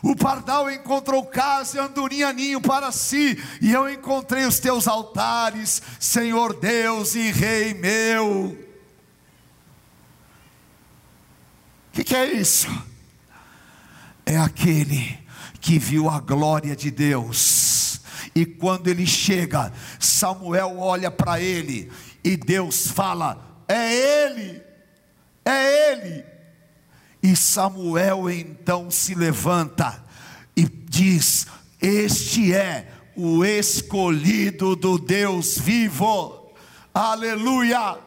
O 0.02 0.14
pardal 0.14 0.71
encontrou 0.71 1.25
casa 1.25 1.76
e 1.76 1.81
andorinha 1.81 2.33
ninho 2.33 2.61
para 2.61 2.93
si, 2.93 3.43
e 3.61 3.73
eu 3.73 3.88
encontrei 3.90 4.45
os 4.45 4.59
teus 4.61 4.87
altares, 4.87 5.83
Senhor 5.99 6.55
Deus 6.55 7.14
e 7.14 7.31
Rei 7.33 7.75
meu. 7.75 8.57
O 11.88 11.93
que, 11.93 12.05
que 12.05 12.14
é 12.14 12.33
isso? 12.33 12.69
É 14.25 14.37
aquele 14.37 15.19
que 15.61 15.78
viu 15.78 16.09
a 16.09 16.21
glória 16.21 16.76
de 16.76 16.90
Deus, 16.90 18.00
e 18.35 18.47
quando 18.47 18.87
ele 18.87 19.07
chega, 19.07 19.73
Samuel 19.99 20.78
olha 20.78 21.11
para 21.11 21.40
ele, 21.40 21.90
e 22.23 22.37
Deus 22.37 22.87
fala: 22.87 23.64
É 23.67 23.93
ele, 23.93 24.62
é 25.45 25.93
ele. 25.93 26.38
E 27.22 27.34
Samuel 27.34 28.30
então 28.30 28.90
se 28.90 29.14
levanta 29.14 30.04
e 30.56 30.64
diz: 30.64 31.46
Este 31.80 32.54
é 32.54 32.88
o 33.16 33.44
escolhido 33.44 34.76
do 34.76 34.98
Deus 34.98 35.58
vivo, 35.58 36.52
aleluia. 36.94 37.98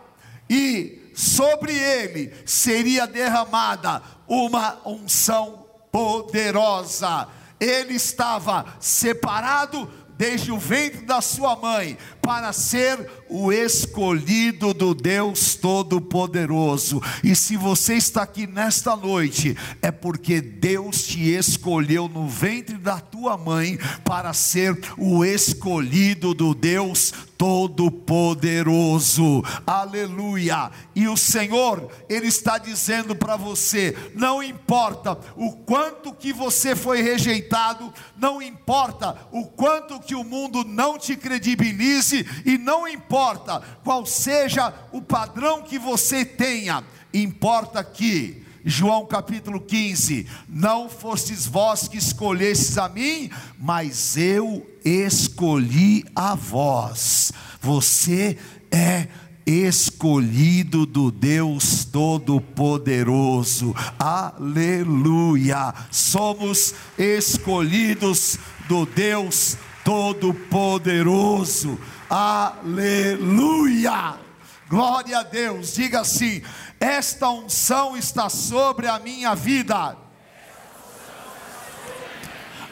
E 0.50 1.12
sobre 1.14 1.74
ele 1.74 2.34
seria 2.46 3.06
derramada 3.06 4.02
uma 4.28 4.78
unção 4.86 5.66
poderosa. 5.92 7.28
Ele 7.60 7.94
estava 7.96 8.66
separado 8.80 9.90
desde 10.18 10.52
o 10.52 10.58
ventre 10.58 11.02
da 11.02 11.20
sua 11.20 11.56
mãe, 11.56 11.98
para 12.22 12.54
ser 12.54 13.10
o 13.28 13.52
escolhido 13.52 14.74
do 14.74 14.94
Deus 14.94 15.56
Todo-Poderoso. 15.56 17.02
E 17.24 17.36
se 17.36 17.58
você 17.58 17.96
está 17.96 18.24
aqui 18.24 18.46
nesta 18.46 18.96
noite, 18.96 19.58
é 19.82 19.92
porque 19.92 20.42
Deus 20.42 21.04
te 21.04 21.32
escolheu 21.32 22.08
no 22.08 22.28
ventre 22.28 22.78
da 22.78 23.00
tua 23.00 23.38
mãe 23.38 23.80
para 24.04 24.34
ser 24.34 24.78
o 24.98 25.26
escolhido 25.26 26.34
do 26.34 26.54
Deus 26.54 27.14
Todo-Poderoso. 27.42 29.42
Aleluia! 29.66 30.70
E 30.96 31.08
o 31.08 31.18
Senhor, 31.18 31.90
Ele 32.08 32.28
está 32.28 32.60
dizendo 32.60 33.16
para 33.16 33.36
você: 33.36 33.98
não 34.14 34.44
importa 34.44 35.18
o 35.36 35.54
quanto 35.54 36.14
que 36.14 36.32
você 36.32 36.76
foi 36.76 37.02
rejeitado, 37.02 37.92
não 38.16 38.42
importa 38.42 39.18
o 39.32 39.46
quanto 39.46 40.00
que 40.00 40.14
o 40.14 40.24
mundo 40.24 40.64
não 40.64 41.00
te 41.00 41.16
credibilize, 41.16 42.11
e 42.46 42.58
não 42.58 42.88
importa 42.88 43.62
qual 43.84 44.06
seja 44.06 44.74
o 44.92 45.02
padrão 45.02 45.62
que 45.62 45.80
você 45.80 46.24
tenha, 46.24 46.84
importa 47.14 47.84
que 47.84 48.44
João 48.64 49.06
capítulo 49.06 49.60
15: 49.60 50.28
Não 50.48 50.90
fostes 50.90 51.48
vós 51.48 51.88
que 51.88 51.98
escolhestes 51.98 52.78
a 52.78 52.88
mim, 52.88 53.30
mas 53.58 54.18
eu 54.18 54.66
escolhi 54.86 56.06
a 56.16 56.36
vós. 56.36 57.32
Você 57.60 58.38
é 58.72 59.08
escolhido 59.46 60.86
do 60.86 61.12
Deus 61.12 61.84
Todo-Poderoso, 61.86 63.76
aleluia. 63.98 65.74
Somos 65.90 66.76
escolhidos 66.98 68.38
do 68.68 68.86
Deus 68.86 69.58
Todo-Poderoso, 69.84 71.80
aleluia. 72.12 74.20
Glória 74.68 75.20
a 75.20 75.24
Deus, 75.24 75.74
diga 75.74 76.02
assim: 76.02 76.44
esta 76.78 77.30
unção 77.30 77.96
está 77.96 78.28
sobre 78.28 78.88
a 78.88 79.00
minha 79.00 79.34
vida. 79.34 79.96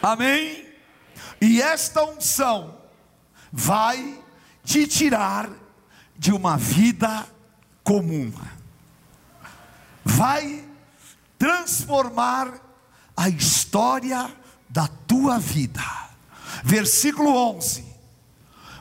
Amém? 0.01 0.67
E 1.41 1.61
esta 1.61 2.03
unção 2.03 2.77
vai 3.51 4.19
te 4.63 4.85
tirar 4.85 5.49
de 6.17 6.33
uma 6.33 6.57
vida 6.57 7.25
comum, 7.81 8.31
vai 10.03 10.65
transformar 11.37 12.59
a 13.15 13.29
história 13.29 14.29
da 14.69 14.87
tua 14.87 15.39
vida. 15.39 15.81
Versículo 16.63 17.35
11: 17.55 17.88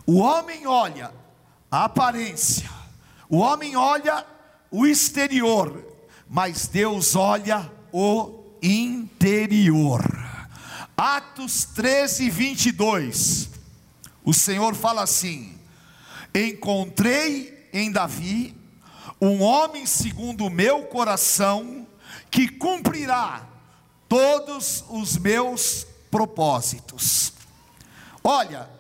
O 0.09 0.21
homem 0.21 0.67
olha 0.67 1.13
a 1.71 1.85
aparência, 1.85 2.67
o 3.29 3.41
homem 3.41 3.77
olha 3.77 4.25
o 4.71 4.87
exterior, 4.87 5.85
mas 6.27 6.67
Deus 6.67 7.15
olha 7.15 7.71
o 7.93 8.43
interior. 8.63 10.03
Atos 10.97 11.67
13, 11.75 12.31
22. 12.31 13.51
O 14.25 14.33
Senhor 14.33 14.75
fala 14.75 15.03
assim: 15.03 15.59
Encontrei 16.35 17.69
em 17.71 17.93
Davi 17.93 18.57
um 19.21 19.43
homem 19.43 19.85
segundo 19.85 20.47
o 20.47 20.51
meu 20.51 20.85
coração, 20.85 21.87
que 22.31 22.49
cumprirá 22.49 23.47
todos 24.09 24.83
os 24.89 25.19
meus 25.19 25.87
propósitos. 26.11 27.35
Olha, 28.25 28.78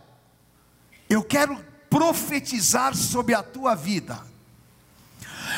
eu 1.08 1.22
quero 1.22 1.58
profetizar 1.88 2.94
sobre 2.94 3.34
a 3.34 3.42
tua 3.42 3.74
vida. 3.74 4.20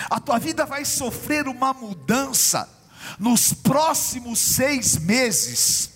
A 0.09 0.21
tua 0.21 0.39
vida 0.39 0.65
vai 0.65 0.85
sofrer 0.85 1.49
uma 1.49 1.73
mudança 1.73 2.69
nos 3.19 3.53
próximos 3.53 4.39
seis 4.39 4.97
meses, 4.97 5.91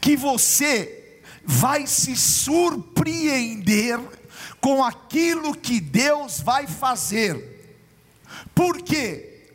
que 0.00 0.16
você 0.16 1.20
vai 1.44 1.86
se 1.86 2.16
surpreender 2.16 4.00
com 4.60 4.82
aquilo 4.82 5.54
que 5.54 5.80
Deus 5.80 6.40
vai 6.40 6.66
fazer. 6.66 7.56
Porque 8.54 9.52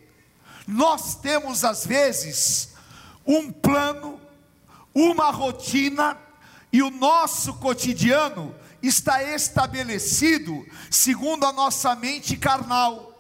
nós 0.66 1.16
temos 1.16 1.64
às 1.64 1.86
vezes 1.86 2.70
um 3.26 3.52
plano, 3.52 4.20
uma 4.94 5.30
rotina, 5.30 6.18
e 6.72 6.82
o 6.82 6.90
nosso 6.90 7.54
cotidiano 7.56 8.56
está 8.84 9.24
estabelecido 9.24 10.68
segundo 10.92 11.46
a 11.46 11.54
nossa 11.54 11.96
mente 11.96 12.36
carnal. 12.36 13.12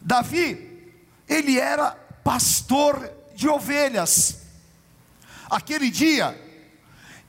Davi, 0.00 0.94
ele 1.28 1.58
era 1.58 1.90
pastor 2.22 3.10
de 3.34 3.48
ovelhas, 3.48 4.42
aquele 5.50 5.90
dia, 5.90 6.40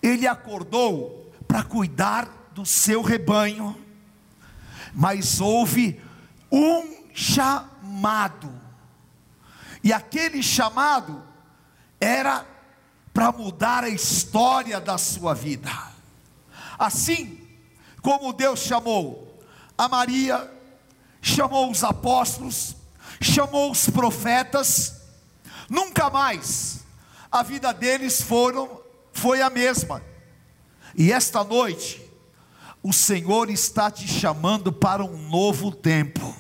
ele 0.01 0.27
acordou 0.27 1.33
para 1.47 1.63
cuidar 1.63 2.29
do 2.53 2.65
seu 2.65 3.01
rebanho, 3.01 3.75
mas 4.93 5.41
houve 5.41 5.99
um 6.51 6.95
chamado, 7.13 8.53
e 9.83 9.91
aquele 9.91 10.43
chamado 10.43 11.23
era 11.99 12.45
para 13.13 13.31
mudar 13.31 13.83
a 13.83 13.89
história 13.89 14.79
da 14.79 14.97
sua 14.97 15.33
vida. 15.33 15.94
Assim 16.77 17.39
como 18.01 18.33
Deus 18.33 18.59
chamou 18.59 19.39
a 19.77 19.87
Maria, 19.87 20.51
chamou 21.21 21.71
os 21.71 21.83
apóstolos, 21.83 22.75
chamou 23.19 23.71
os 23.71 23.89
profetas, 23.89 25.01
nunca 25.69 26.09
mais 26.09 26.83
a 27.31 27.43
vida 27.43 27.73
deles 27.73 28.21
foram 28.21 28.79
foi 29.11 29.41
a 29.41 29.49
mesma. 29.49 30.01
E 30.95 31.11
esta 31.11 31.43
noite 31.43 32.01
o 32.83 32.93
Senhor 32.93 33.49
está 33.49 33.89
te 33.89 34.07
chamando 34.07 34.71
para 34.71 35.03
um 35.03 35.17
novo 35.29 35.71
tempo. 35.71 36.35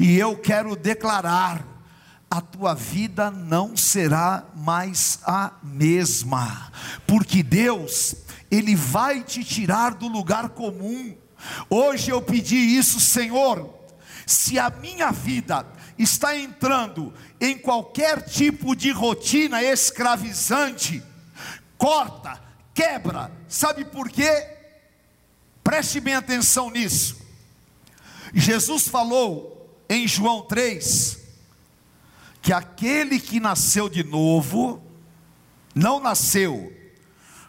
E 0.00 0.18
eu 0.18 0.36
quero 0.36 0.74
declarar 0.74 1.64
a 2.28 2.40
tua 2.40 2.74
vida 2.74 3.30
não 3.30 3.76
será 3.76 4.44
mais 4.56 5.20
a 5.24 5.52
mesma, 5.62 6.72
porque 7.06 7.40
Deus, 7.42 8.16
Ele 8.50 8.74
vai 8.74 9.22
te 9.22 9.42
tirar 9.44 9.94
do 9.94 10.08
lugar 10.08 10.50
comum. 10.50 11.16
Hoje 11.68 12.10
eu 12.10 12.22
pedi 12.22 12.56
isso, 12.56 13.00
Senhor, 13.00 13.74
se 14.26 14.58
a 14.58 14.70
minha 14.70 15.10
vida 15.10 15.66
está 15.98 16.36
entrando 16.36 17.12
em 17.40 17.56
qualquer 17.56 18.22
tipo 18.22 18.74
de 18.74 18.90
rotina 18.90 19.62
escravizante, 19.62 21.02
corta, 21.78 22.40
quebra, 22.74 23.30
sabe 23.48 23.84
por 23.84 24.08
quê? 24.08 24.48
Preste 25.62 26.00
bem 26.00 26.14
atenção 26.14 26.70
nisso. 26.70 27.16
Jesus 28.32 28.88
falou 28.88 29.56
em 29.88 30.06
João 30.06 30.42
3 30.42 31.18
que 32.42 32.52
aquele 32.52 33.18
que 33.18 33.40
nasceu 33.40 33.88
de 33.88 34.04
novo 34.04 34.82
não 35.74 35.98
nasceu 35.98 36.75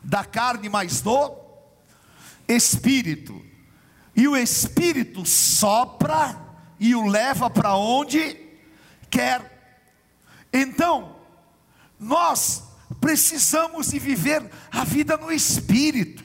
da 0.07 0.23
carne, 0.23 0.69
mas 0.69 1.01
do 1.01 1.35
espírito. 2.47 3.45
E 4.15 4.25
o 4.25 4.37
espírito 4.37 5.25
sopra 5.25 6.41
e 6.79 6.95
o 6.95 7.05
leva 7.05 7.49
para 7.49 7.75
onde 7.75 8.39
quer. 9.09 9.83
Então, 10.51 11.17
nós 11.99 12.63
precisamos 13.01 13.91
de 13.91 13.99
viver 13.99 14.49
a 14.71 14.85
vida 14.85 15.17
no 15.17 15.29
espírito. 15.29 16.23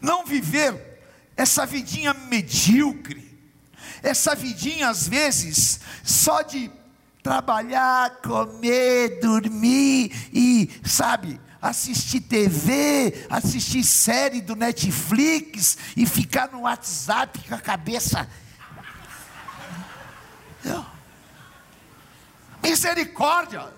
Não 0.00 0.24
viver 0.24 1.02
essa 1.36 1.66
vidinha 1.66 2.14
medíocre, 2.14 3.38
essa 4.02 4.34
vidinha 4.34 4.88
às 4.88 5.06
vezes 5.06 5.80
só 6.02 6.40
de 6.40 6.70
trabalhar, 7.22 8.22
comer, 8.22 9.20
dormir 9.20 10.10
e, 10.32 10.70
sabe, 10.84 11.38
assistir 11.68 12.20
TV, 12.20 13.26
assistir 13.28 13.84
série 13.84 14.40
do 14.40 14.56
Netflix 14.56 15.76
e 15.96 16.06
ficar 16.06 16.50
no 16.50 16.62
WhatsApp 16.62 17.38
com 17.48 17.54
a 17.54 17.60
cabeça. 17.60 18.28
Misericórdia! 22.62 23.75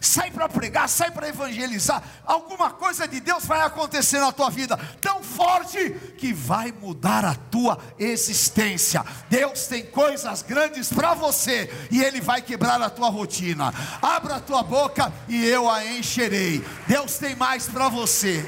Sai 0.00 0.30
para 0.30 0.48
pregar, 0.48 0.88
sai 0.88 1.10
para 1.10 1.28
evangelizar, 1.28 2.02
alguma 2.24 2.70
coisa 2.70 3.06
de 3.06 3.20
Deus 3.20 3.44
vai 3.44 3.60
acontecer 3.60 4.18
na 4.18 4.32
tua 4.32 4.50
vida, 4.50 4.76
tão 5.00 5.22
forte 5.22 5.90
que 6.18 6.32
vai 6.32 6.72
mudar 6.72 7.24
a 7.24 7.34
tua 7.34 7.78
existência. 7.98 9.04
Deus 9.28 9.66
tem 9.66 9.86
coisas 9.86 10.42
grandes 10.42 10.92
para 10.92 11.14
você 11.14 11.72
e 11.90 12.02
Ele 12.02 12.20
vai 12.20 12.42
quebrar 12.42 12.80
a 12.80 12.90
tua 12.90 13.08
rotina. 13.08 13.72
Abra 14.00 14.36
a 14.36 14.40
tua 14.40 14.62
boca 14.62 15.12
e 15.28 15.44
eu 15.44 15.70
a 15.70 15.84
encherei. 15.84 16.64
Deus 16.86 17.18
tem 17.18 17.34
mais 17.34 17.66
para 17.66 17.88
você. 17.88 18.44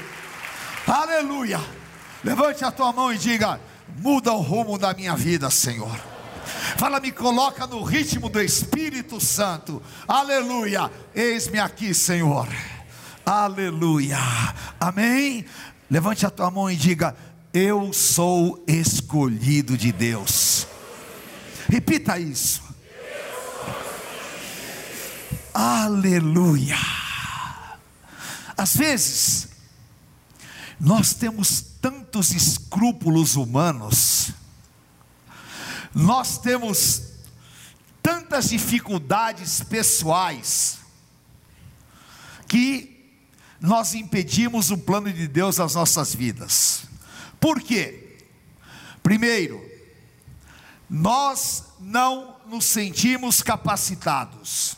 Aleluia. 0.87 1.59
Levante 2.23 2.65
a 2.65 2.71
tua 2.71 2.91
mão 2.91 3.13
e 3.13 3.17
diga: 3.17 3.59
muda 3.97 4.33
o 4.33 4.41
rumo 4.41 4.77
da 4.77 4.93
minha 4.93 5.15
vida, 5.15 5.49
Senhor. 5.49 6.08
Fala, 6.77 6.99
me 6.99 7.11
coloca 7.11 7.65
no 7.67 7.83
ritmo 7.83 8.29
do 8.29 8.41
Espírito 8.41 9.19
Santo. 9.19 9.81
Aleluia. 10.07 10.91
Eis-me 11.13 11.59
aqui, 11.59 11.93
Senhor. 11.93 12.47
Aleluia. 13.25 14.17
Amém. 14.79 15.45
Levante 15.89 16.25
a 16.25 16.29
tua 16.29 16.49
mão 16.49 16.69
e 16.69 16.75
diga: 16.75 17.15
Eu 17.53 17.91
sou 17.93 18.63
escolhido 18.67 19.77
de 19.77 19.91
Deus. 19.91 20.67
Repita 21.67 22.17
isso. 22.17 22.63
Aleluia. 25.53 26.77
Às 28.55 28.75
vezes, 28.75 29.49
nós 30.79 31.13
temos 31.13 31.61
tantos 31.81 32.31
escrúpulos 32.31 33.35
humanos 33.35 34.31
nós 35.99 36.37
temos 36.37 37.01
tantas 38.01 38.49
dificuldades 38.49 39.61
pessoais 39.61 40.79
que 42.47 43.19
nós 43.59 43.93
impedimos 43.93 44.71
o 44.71 44.77
plano 44.77 45.11
de 45.11 45.27
Deus 45.27 45.57
nas 45.57 45.75
nossas 45.75 46.15
vidas. 46.15 46.85
Por 47.37 47.61
quê? 47.61 48.17
Primeiro, 49.03 49.61
nós 50.89 51.65
não 51.81 52.37
nos 52.47 52.63
sentimos 52.63 53.41
capacitados. 53.41 54.77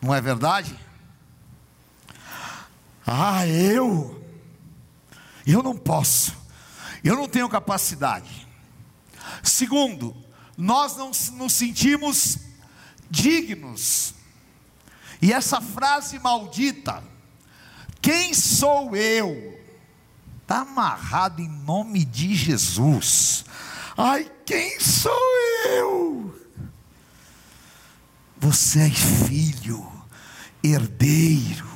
Não 0.00 0.14
é 0.14 0.20
verdade? 0.20 0.78
Ah, 3.04 3.44
eu 3.44 4.24
eu 5.44 5.64
não 5.64 5.76
posso. 5.76 6.32
Eu 7.02 7.16
não 7.16 7.28
tenho 7.28 7.48
capacidade. 7.48 8.43
Segundo, 9.42 10.16
nós 10.56 10.96
não 10.96 11.10
nos 11.36 11.52
sentimos 11.52 12.38
dignos. 13.10 14.14
E 15.20 15.32
essa 15.32 15.60
frase 15.60 16.18
maldita, 16.18 17.02
quem 18.00 18.34
sou 18.34 18.94
eu? 18.94 19.58
Está 20.42 20.60
amarrado 20.60 21.40
em 21.40 21.48
nome 21.48 22.04
de 22.04 22.34
Jesus. 22.34 23.44
Ai, 23.96 24.30
quem 24.44 24.78
sou 24.78 25.18
eu? 25.70 26.50
Você 28.36 28.80
é 28.80 28.90
filho, 28.90 29.90
herdeiro, 30.62 31.73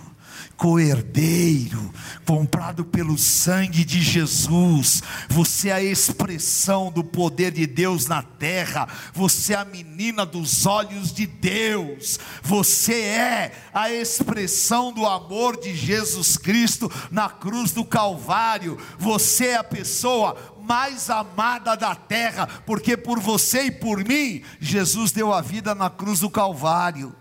coerdeiro, 0.59 1.95
comprado 2.27 2.85
pelo 2.85 3.17
sangue 3.17 3.85
de 3.85 4.03
Jesus. 4.03 5.01
Você 5.29 5.69
é 5.69 5.75
a 5.75 5.83
expressão 5.83 6.91
do 6.91 7.05
poder 7.05 7.53
de 7.53 7.65
Deus 7.65 8.07
na 8.07 8.23
terra. 8.23 8.89
Você 9.15 9.55
é 9.55 9.57
a 9.57 9.65
menina 9.65 10.27
dos 10.27 10.67
olhos 10.67 11.13
de 11.13 11.27
Deus. 11.27 12.19
Você 12.43 13.01
é 13.01 13.53
a 13.73 13.91
expressão 13.91 14.93
do 14.93 15.07
amor 15.07 15.59
de 15.59 15.75
Jesus 15.75 16.37
Cristo 16.37 16.91
na 17.09 17.31
cruz 17.31 17.71
do 17.71 17.85
Calvário. 17.85 18.77
Você 18.99 19.47
é 19.47 19.57
a 19.57 19.65
pessoa 19.65 20.37
mais 20.61 21.09
amada 21.09 21.77
da 21.77 21.95
terra, 21.95 22.49
porque 22.67 22.97
por 22.97 23.21
você 23.21 23.67
e 23.67 23.71
por 23.71 24.05
mim, 24.05 24.43
Jesus 24.61 25.13
deu 25.13 25.33
a 25.33 25.41
vida 25.41 25.73
na 25.73 25.89
cruz 25.89 26.19
do 26.19 26.29
Calvário. 26.29 27.15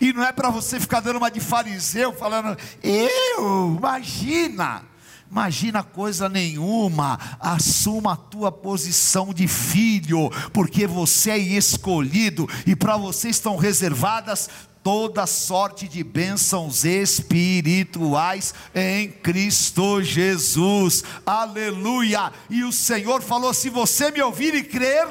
E 0.00 0.12
não 0.12 0.22
é 0.22 0.32
para 0.32 0.50
você 0.50 0.78
ficar 0.78 1.00
dando 1.00 1.16
uma 1.16 1.30
de 1.30 1.40
fariseu, 1.40 2.12
falando, 2.12 2.56
eu, 2.82 3.76
imagina. 3.76 4.82
Imagina 5.30 5.82
coisa 5.82 6.26
nenhuma, 6.26 7.18
assuma 7.38 8.14
a 8.14 8.16
tua 8.16 8.50
posição 8.50 9.34
de 9.34 9.46
filho, 9.46 10.30
porque 10.54 10.86
você 10.86 11.32
é 11.32 11.38
escolhido 11.38 12.48
e 12.66 12.74
para 12.74 12.96
você 12.96 13.28
estão 13.28 13.56
reservadas 13.56 14.48
toda 14.82 15.26
sorte 15.26 15.86
de 15.86 16.02
bênçãos 16.02 16.82
espirituais 16.86 18.54
em 18.74 19.10
Cristo 19.10 20.02
Jesus. 20.02 21.04
Aleluia! 21.26 22.32
E 22.48 22.64
o 22.64 22.72
Senhor 22.72 23.20
falou: 23.20 23.52
se 23.52 23.68
você 23.68 24.10
me 24.10 24.22
ouvir 24.22 24.54
e 24.54 24.62
crer, 24.62 25.06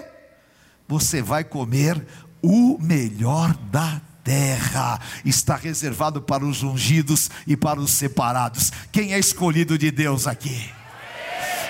você 0.88 1.22
vai 1.22 1.44
comer 1.44 2.04
o 2.42 2.80
melhor 2.80 3.54
da 3.70 4.02
terra 4.28 5.00
está 5.24 5.56
reservado 5.56 6.22
para 6.22 6.44
os 6.44 6.62
ungidos 6.62 7.32
e 7.48 7.56
para 7.56 7.80
os 7.80 7.92
separados. 7.92 8.74
Quem 8.92 9.14
é 9.14 9.20
escolhido 9.20 9.78
de 9.78 9.90
Deus 9.90 10.28
aqui? 10.28 10.70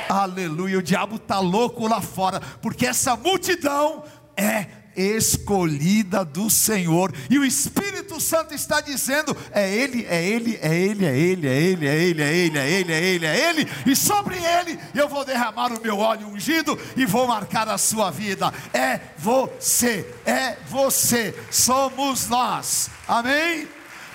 Aleluia, 0.10 0.80
o 0.80 0.82
diabo 0.82 1.18
está 1.18 1.40
louco 1.40 1.88
lá 1.88 2.02
fora, 2.02 2.42
porque 2.60 2.88
essa 2.88 3.16
multidão 3.16 4.04
é 4.36 4.66
escolhida 4.98 6.26
do 6.26 6.50
Senhor, 6.50 7.14
e 7.30 7.38
o 7.38 7.46
Espírito 7.46 8.20
Santo 8.20 8.54
está 8.54 8.82
dizendo: 8.82 9.38
é 9.52 9.70
Ele, 9.70 10.06
é 10.10 10.26
Ele, 10.26 10.58
é 10.62 10.76
Ele, 10.76 11.06
é 11.06 11.18
Ele, 11.18 11.48
é 11.48 11.56
Ele, 11.56 11.86
é 11.88 11.96
Ele, 11.96 12.22
é 12.22 12.34
Ele, 12.34 12.58
é 12.58 12.70
Ele, 12.70 12.92
é 12.92 13.04
Ele, 13.04 13.26
é 13.26 13.50
Ele, 13.50 13.68
e 13.86 13.96
sobre 13.96 14.36
Ele 14.36 14.80
eu 14.96 15.08
vou 15.08 15.24
derramar 15.24 15.72
o 15.72 15.82
meu 15.82 16.00
óleo 16.00 16.28
ungido 16.28 16.78
e 16.96 17.06
vou 17.06 17.28
marcar 17.28 17.70
a 17.70 17.78
sua 17.78 18.10
vida. 18.10 18.52
É 18.74 19.00
você, 19.18 20.12
é 20.26 20.58
você, 20.68 21.38
somos 21.52 22.28
nós. 22.28 22.90
Amém? 23.08 23.68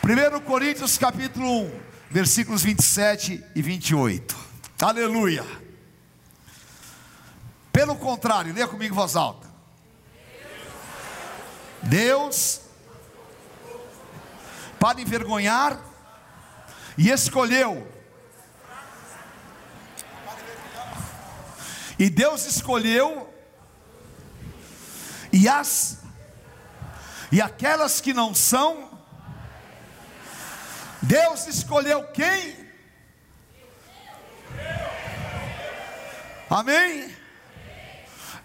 1 0.02 0.40
Coríntios 0.40 0.98
capítulo 0.98 1.66
1, 1.66 1.70
versículos 2.10 2.62
27 2.62 3.42
e 3.54 3.62
28. 3.62 4.36
Aleluia. 4.80 5.44
Pelo 7.72 7.94
contrário, 7.94 8.52
leia 8.52 8.66
comigo 8.66 8.94
voz 8.94 9.14
alta. 9.14 9.51
Deus 11.82 12.60
para 14.78 15.00
envergonhar 15.00 15.78
e 16.96 17.10
escolheu. 17.10 17.86
E 21.98 22.10
Deus 22.10 22.46
escolheu 22.46 23.32
e 25.32 25.48
as 25.48 25.98
e 27.30 27.40
aquelas 27.40 28.00
que 28.00 28.12
não 28.12 28.34
são 28.34 28.90
Deus 31.02 31.46
escolheu 31.48 32.06
quem? 32.12 32.56
Amém? 36.48 37.12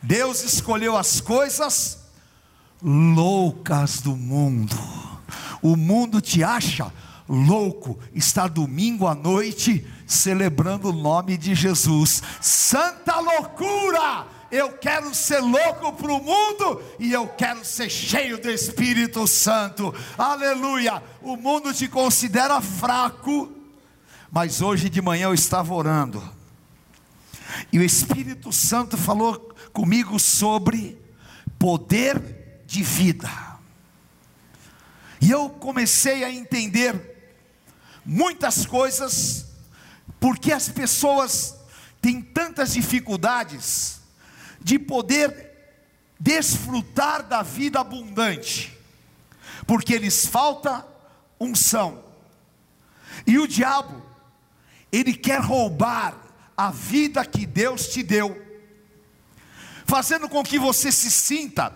Deus 0.02 0.42
escolheu 0.42 0.98
as 0.98 1.22
coisas 1.22 2.07
loucas 2.82 4.02
do 4.02 4.16
mundo. 4.16 4.76
O 5.62 5.76
mundo 5.76 6.22
te 6.22 6.44
acha 6.44 6.92
louco, 7.28 8.00
está 8.14 8.48
domingo 8.48 9.06
à 9.08 9.14
noite 9.14 9.86
celebrando 10.06 10.90
o 10.90 10.94
nome 10.94 11.38
de 11.38 11.54
Jesus. 11.54 12.22
Santa 12.42 13.20
loucura! 13.20 14.28
Eu 14.50 14.72
quero 14.78 15.14
ser 15.14 15.42
louco 15.42 15.92
para 15.92 16.14
o 16.14 16.24
mundo 16.24 16.82
e 16.98 17.12
eu 17.12 17.28
quero 17.28 17.66
ser 17.66 17.90
cheio 17.90 18.42
do 18.42 18.50
Espírito 18.50 19.28
Santo. 19.28 19.94
Aleluia! 20.18 21.04
O 21.22 21.36
mundo 21.36 21.74
te 21.74 21.90
considera 21.90 22.62
fraco, 22.62 23.52
mas 24.32 24.62
hoje 24.62 24.90
de 24.90 25.02
manhã 25.02 25.26
eu 25.26 25.34
estava 25.34 25.74
orando 25.74 26.38
e 27.72 27.80
o 27.80 27.84
Espírito 27.84 28.52
Santo 28.52 28.98
falou 28.98 29.54
comigo 29.74 30.20
sobre 30.20 30.98
poder 31.58 32.47
de 32.68 32.84
vida. 32.84 33.30
E 35.22 35.32
eu 35.32 35.50
comecei 35.50 36.24
a 36.24 36.30
entender 36.30 37.32
muitas 38.06 38.66
coisas, 38.66 39.46
porque 40.20 40.52
as 40.52 40.70
pessoas 40.70 41.56
têm 42.02 42.22
tantas 42.22 42.74
dificuldades 42.74 44.02
de 44.62 44.78
poder 44.78 45.46
desfrutar 46.20 47.24
da 47.24 47.42
vida 47.42 47.80
abundante, 47.80 48.78
porque 49.66 49.98
lhes 49.98 50.26
falta 50.26 50.86
unção. 51.40 52.04
E 53.26 53.40
o 53.40 53.48
diabo, 53.48 54.06
ele 54.92 55.14
quer 55.14 55.40
roubar 55.40 56.16
a 56.56 56.70
vida 56.70 57.26
que 57.26 57.46
Deus 57.46 57.88
te 57.88 58.04
deu 58.04 58.46
fazendo 59.88 60.28
com 60.28 60.44
que 60.44 60.60
você 60.60 60.92
se 60.92 61.10
sinta 61.10 61.74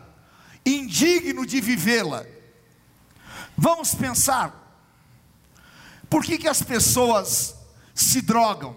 indigno 0.66 1.46
de 1.46 1.60
vivê-la. 1.60 2.26
Vamos 3.58 3.94
pensar, 3.94 4.54
por 6.10 6.24
que, 6.24 6.38
que 6.38 6.48
as 6.48 6.62
pessoas 6.62 7.56
se 7.94 8.22
drogam? 8.22 8.76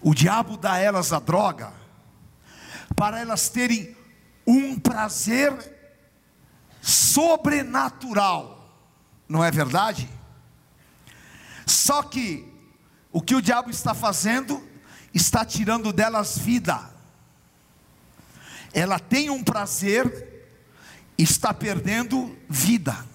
O 0.00 0.14
diabo 0.14 0.56
dá 0.56 0.72
a 0.74 0.78
elas 0.78 1.12
a 1.12 1.18
droga, 1.18 1.72
para 2.94 3.20
elas 3.20 3.48
terem 3.48 3.96
um 4.46 4.78
prazer 4.78 5.74
sobrenatural, 6.80 8.70
não 9.28 9.42
é 9.42 9.50
verdade? 9.50 10.08
Só 11.66 12.02
que 12.02 12.46
o 13.10 13.20
que 13.20 13.34
o 13.34 13.42
diabo 13.42 13.70
está 13.70 13.94
fazendo, 13.94 14.62
está 15.12 15.44
tirando 15.44 15.92
delas 15.92 16.38
vida 16.38 16.95
ela 18.76 18.98
tem 18.98 19.30
um 19.30 19.42
prazer, 19.42 20.44
está 21.16 21.54
perdendo 21.54 22.36
vida. 22.46 23.06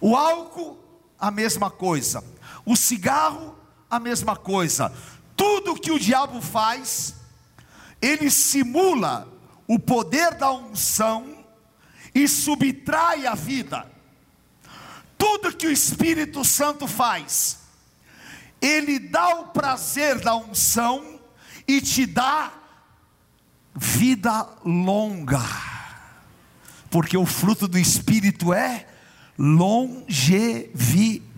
O 0.00 0.16
álcool, 0.16 0.76
a 1.16 1.30
mesma 1.30 1.70
coisa. 1.70 2.24
O 2.66 2.74
cigarro, 2.74 3.56
a 3.88 4.00
mesma 4.00 4.34
coisa. 4.34 4.92
Tudo 5.36 5.76
que 5.76 5.92
o 5.92 5.98
diabo 5.98 6.40
faz, 6.40 7.14
ele 8.02 8.28
simula 8.32 9.28
o 9.68 9.78
poder 9.78 10.34
da 10.34 10.50
unção 10.50 11.44
e 12.12 12.26
subtrai 12.26 13.28
a 13.28 13.36
vida. 13.36 13.88
Tudo 15.16 15.56
que 15.56 15.68
o 15.68 15.72
Espírito 15.72 16.44
Santo 16.44 16.88
faz, 16.88 17.60
ele 18.60 18.98
dá 18.98 19.36
o 19.36 19.46
prazer 19.50 20.18
da 20.18 20.34
unção 20.34 21.20
e 21.64 21.80
te 21.80 22.04
dá 22.06 22.63
vida 23.74 24.46
longa, 24.64 25.44
porque 26.90 27.16
o 27.16 27.26
fruto 27.26 27.66
do 27.66 27.78
Espírito 27.78 28.52
é 28.52 28.86
longevidade, 29.38 31.33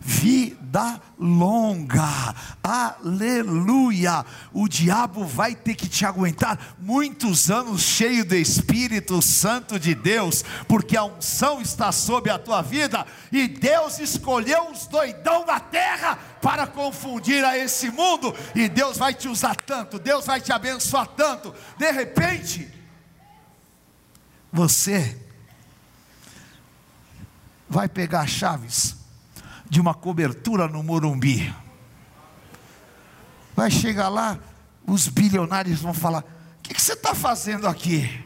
vida 0.00 1.00
longa, 1.18 2.34
aleluia. 2.62 4.24
O 4.52 4.68
diabo 4.68 5.24
vai 5.24 5.54
ter 5.54 5.74
que 5.74 5.88
te 5.88 6.04
aguentar 6.04 6.76
muitos 6.78 7.50
anos 7.50 7.82
cheio 7.82 8.24
do 8.24 8.34
Espírito 8.34 9.20
Santo 9.22 9.78
de 9.78 9.94
Deus, 9.94 10.44
porque 10.66 10.96
a 10.96 11.04
unção 11.04 11.60
está 11.60 11.90
sobre 11.92 12.30
a 12.30 12.38
tua 12.38 12.62
vida 12.62 13.06
e 13.32 13.48
Deus 13.48 13.98
escolheu 13.98 14.70
os 14.70 14.86
doidão 14.86 15.44
da 15.44 15.58
terra 15.58 16.18
para 16.40 16.66
confundir 16.66 17.44
a 17.44 17.58
esse 17.58 17.90
mundo, 17.90 18.34
e 18.54 18.68
Deus 18.68 18.96
vai 18.96 19.12
te 19.12 19.28
usar 19.28 19.56
tanto, 19.56 19.98
Deus 19.98 20.26
vai 20.26 20.40
te 20.40 20.52
abençoar 20.52 21.06
tanto. 21.08 21.54
De 21.76 21.90
repente, 21.90 22.68
você 24.52 25.27
vai 27.68 27.88
pegar 27.88 28.26
chaves 28.26 28.96
de 29.68 29.80
uma 29.80 29.94
cobertura 29.94 30.66
no 30.66 30.82
Morumbi. 30.82 31.54
Vai 33.54 33.70
chegar 33.70 34.08
lá, 34.08 34.38
os 34.86 35.08
bilionários 35.08 35.80
vão 35.80 35.92
falar: 35.92 36.20
O 36.20 36.62
que, 36.62 36.74
que 36.74 36.80
você 36.80 36.94
está 36.94 37.14
fazendo 37.14 37.66
aqui? 37.66 38.24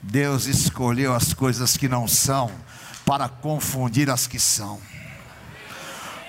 Deus 0.00 0.46
escolheu 0.46 1.12
as 1.14 1.34
coisas 1.34 1.76
que 1.76 1.88
não 1.88 2.06
são 2.06 2.50
para 3.04 3.28
confundir 3.28 4.08
as 4.08 4.26
que 4.26 4.38
são. 4.38 4.80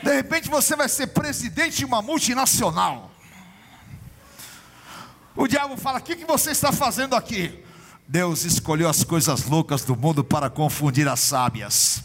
De 0.03 0.13
repente 0.13 0.49
você 0.49 0.75
vai 0.75 0.89
ser 0.89 1.07
presidente 1.07 1.77
de 1.77 1.85
uma 1.85 2.01
multinacional. 2.01 3.11
O 5.35 5.47
diabo 5.47 5.77
fala: 5.77 5.99
O 5.99 6.01
que, 6.01 6.15
que 6.15 6.25
você 6.25 6.51
está 6.51 6.71
fazendo 6.71 7.15
aqui? 7.15 7.63
Deus 8.07 8.45
escolheu 8.45 8.87
as 8.87 9.03
coisas 9.03 9.45
loucas 9.45 9.83
do 9.83 9.93
mundo 9.93 10.23
para 10.23 10.49
confundir 10.49 11.07
as 11.09 11.19
sábias. 11.19 12.01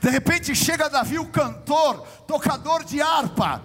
De 0.00 0.08
repente 0.08 0.54
chega 0.54 0.88
Davi, 0.88 1.18
o 1.18 1.26
cantor, 1.26 2.06
tocador 2.26 2.82
de 2.82 3.02
harpa. 3.02 3.62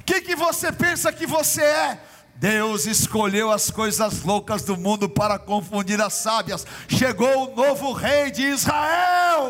O 0.00 0.04
que, 0.04 0.20
que 0.20 0.36
você 0.36 0.70
pensa 0.70 1.10
que 1.10 1.26
você 1.26 1.62
é? 1.62 2.00
Deus 2.34 2.84
escolheu 2.84 3.50
as 3.50 3.70
coisas 3.70 4.22
loucas 4.22 4.62
do 4.62 4.76
mundo 4.76 5.08
para 5.08 5.38
confundir 5.38 5.98
as 6.02 6.12
sábias. 6.12 6.66
Chegou 6.86 7.50
o 7.50 7.56
novo 7.56 7.94
rei 7.94 8.30
de 8.30 8.42
Israel 8.42 9.45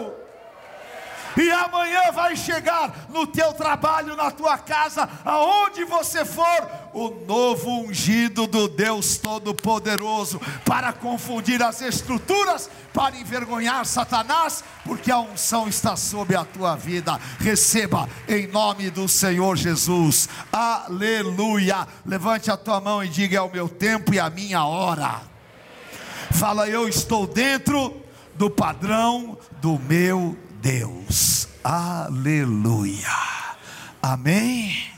e 1.36 1.50
amanhã 1.50 2.10
vai 2.12 2.34
chegar 2.36 3.06
no 3.10 3.26
teu 3.26 3.52
trabalho, 3.52 4.16
na 4.16 4.30
tua 4.30 4.56
casa, 4.56 5.08
aonde 5.24 5.84
você 5.84 6.24
for, 6.24 6.70
o 6.94 7.10
novo 7.26 7.70
ungido 7.80 8.46
do 8.46 8.66
Deus 8.68 9.18
Todo-Poderoso 9.18 10.40
para 10.64 10.94
confundir 10.94 11.62
as 11.62 11.82
estruturas, 11.82 12.70
para 12.92 13.16
envergonhar 13.16 13.84
Satanás, 13.84 14.64
porque 14.82 15.10
a 15.10 15.18
unção 15.18 15.68
está 15.68 15.94
sobre 15.94 16.34
a 16.34 16.44
tua 16.44 16.74
vida. 16.74 17.20
Receba 17.38 18.08
em 18.26 18.46
nome 18.46 18.88
do 18.88 19.06
Senhor 19.06 19.56
Jesus. 19.56 20.28
Aleluia. 20.50 21.86
Levante 22.06 22.50
a 22.50 22.56
tua 22.56 22.80
mão 22.80 23.04
e 23.04 23.08
diga: 23.08 23.36
é 23.36 23.42
o 23.42 23.52
meu 23.52 23.68
tempo 23.68 24.14
e 24.14 24.18
a 24.18 24.30
minha 24.30 24.64
hora. 24.64 25.20
Fala, 26.30 26.66
eu 26.68 26.88
estou 26.88 27.26
dentro 27.26 28.02
do 28.34 28.50
padrão 28.50 29.38
do 29.60 29.78
meu 29.78 30.36
Deus. 30.60 31.48
Aleluia. 31.62 33.08
Amém. 34.02 34.90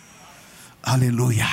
Aleluia. 0.83 1.47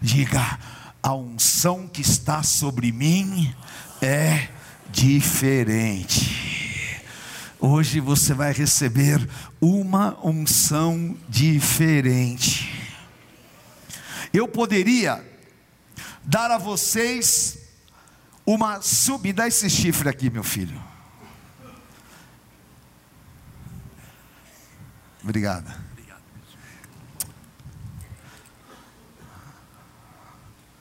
Diga 0.00 0.58
a 1.02 1.14
unção 1.14 1.88
que 1.88 2.00
está 2.00 2.42
sobre 2.42 2.92
mim 2.92 3.54
é 4.00 4.48
diferente. 4.90 6.48
Hoje 7.60 7.98
você 7.98 8.34
vai 8.34 8.52
receber 8.52 9.28
uma 9.60 10.16
unção 10.24 11.16
diferente. 11.28 12.72
Eu 14.32 14.46
poderia 14.46 15.24
dar 16.22 16.50
a 16.50 16.58
vocês 16.58 17.58
uma 18.46 18.80
sub, 18.80 19.32
dá 19.32 19.48
esse 19.48 19.68
chifre 19.68 20.08
aqui, 20.08 20.30
meu 20.30 20.44
filho. 20.44 20.87
Obrigada. 25.28 25.76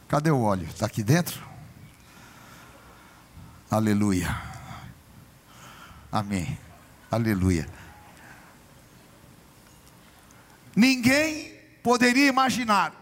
Cadê 0.07 0.31
o 0.31 0.39
óleo? 0.39 0.65
Está 0.69 0.85
aqui 0.85 1.03
dentro? 1.03 1.45
Aleluia. 3.69 4.41
Amém. 6.09 6.57
Aleluia. 7.11 7.67
Ninguém 10.73 11.53
poderia 11.83 12.27
imaginar 12.27 12.93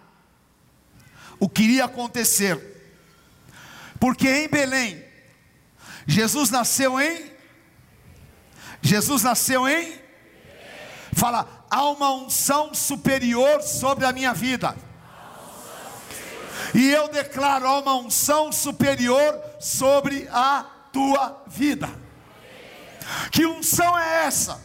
o 1.39 1.47
que 1.47 1.61
iria 1.61 1.85
acontecer, 1.85 2.59
porque 3.99 4.27
em 4.27 4.49
Belém, 4.49 5.05
Jesus 6.07 6.49
nasceu 6.49 6.99
em. 6.99 7.31
Jesus 8.81 9.21
nasceu 9.21 9.67
em. 9.67 10.04
Fala, 11.15 11.47
há 11.71 11.89
uma 11.91 12.11
unção 12.11 12.73
superior 12.73 13.61
sobre 13.61 14.05
a 14.05 14.11
minha 14.11 14.33
vida. 14.33 14.75
E 16.73 16.91
eu 16.91 17.07
declaro 17.07 17.65
há 17.65 17.79
uma 17.79 17.95
unção 17.95 18.51
superior 18.51 19.41
sobre 19.57 20.27
a 20.29 20.65
tua 20.91 21.41
vida. 21.47 21.89
Que 23.31 23.45
unção 23.45 23.97
é 23.97 24.25
essa? 24.25 24.61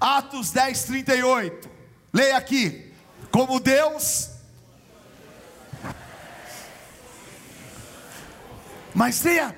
Atos 0.00 0.50
10, 0.50 0.82
38. 0.84 1.70
Leia 2.12 2.36
aqui. 2.36 2.92
Como 3.30 3.60
Deus. 3.60 4.30
Mas 8.92 9.22
leia, 9.22 9.56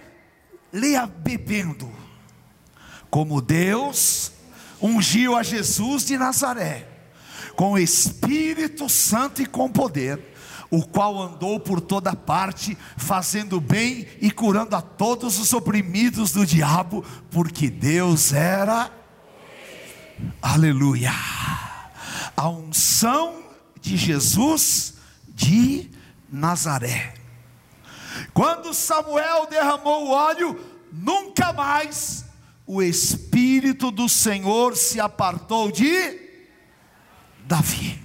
leia 0.70 1.06
bebendo. 1.06 1.90
Como 3.08 3.40
Deus 3.40 4.32
ungiu 4.82 5.36
a 5.36 5.42
Jesus 5.42 6.04
de 6.04 6.18
Nazaré, 6.18 6.88
com 7.54 7.78
Espírito 7.78 8.88
Santo 8.88 9.40
e 9.40 9.46
com 9.46 9.70
poder 9.70 10.32
o 10.72 10.82
qual 10.82 11.20
andou 11.20 11.60
por 11.60 11.82
toda 11.82 12.16
parte, 12.16 12.78
fazendo 12.96 13.60
bem 13.60 14.08
e 14.22 14.30
curando 14.30 14.74
a 14.74 14.80
todos 14.80 15.38
os 15.38 15.52
oprimidos 15.52 16.32
do 16.32 16.46
diabo, 16.46 17.04
porque 17.30 17.68
Deus 17.68 18.32
era. 18.32 18.90
Aleluia! 20.40 21.12
A 22.34 22.48
unção 22.48 23.42
de 23.82 23.98
Jesus 23.98 24.94
de 25.28 25.90
Nazaré. 26.30 27.12
Quando 28.32 28.72
Samuel 28.72 29.46
derramou 29.50 30.06
o 30.06 30.10
óleo, 30.10 30.58
nunca 30.90 31.52
mais 31.52 32.24
o 32.66 32.82
Espírito 32.82 33.90
do 33.90 34.08
Senhor 34.08 34.76
se 34.76 35.00
apartou 35.00 35.70
de 35.70 36.20
Davi. 37.44 38.02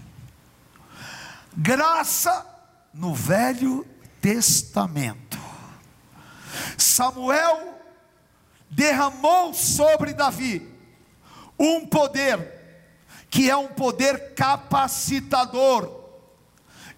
Graça 1.55 2.45
no 2.93 3.13
Velho 3.13 3.85
Testamento. 4.21 5.37
Samuel 6.77 7.79
derramou 8.69 9.53
sobre 9.53 10.13
Davi 10.13 10.67
um 11.59 11.85
poder, 11.85 12.53
que 13.29 13.49
é 13.49 13.55
um 13.55 13.67
poder 13.67 14.33
capacitador, 14.35 16.05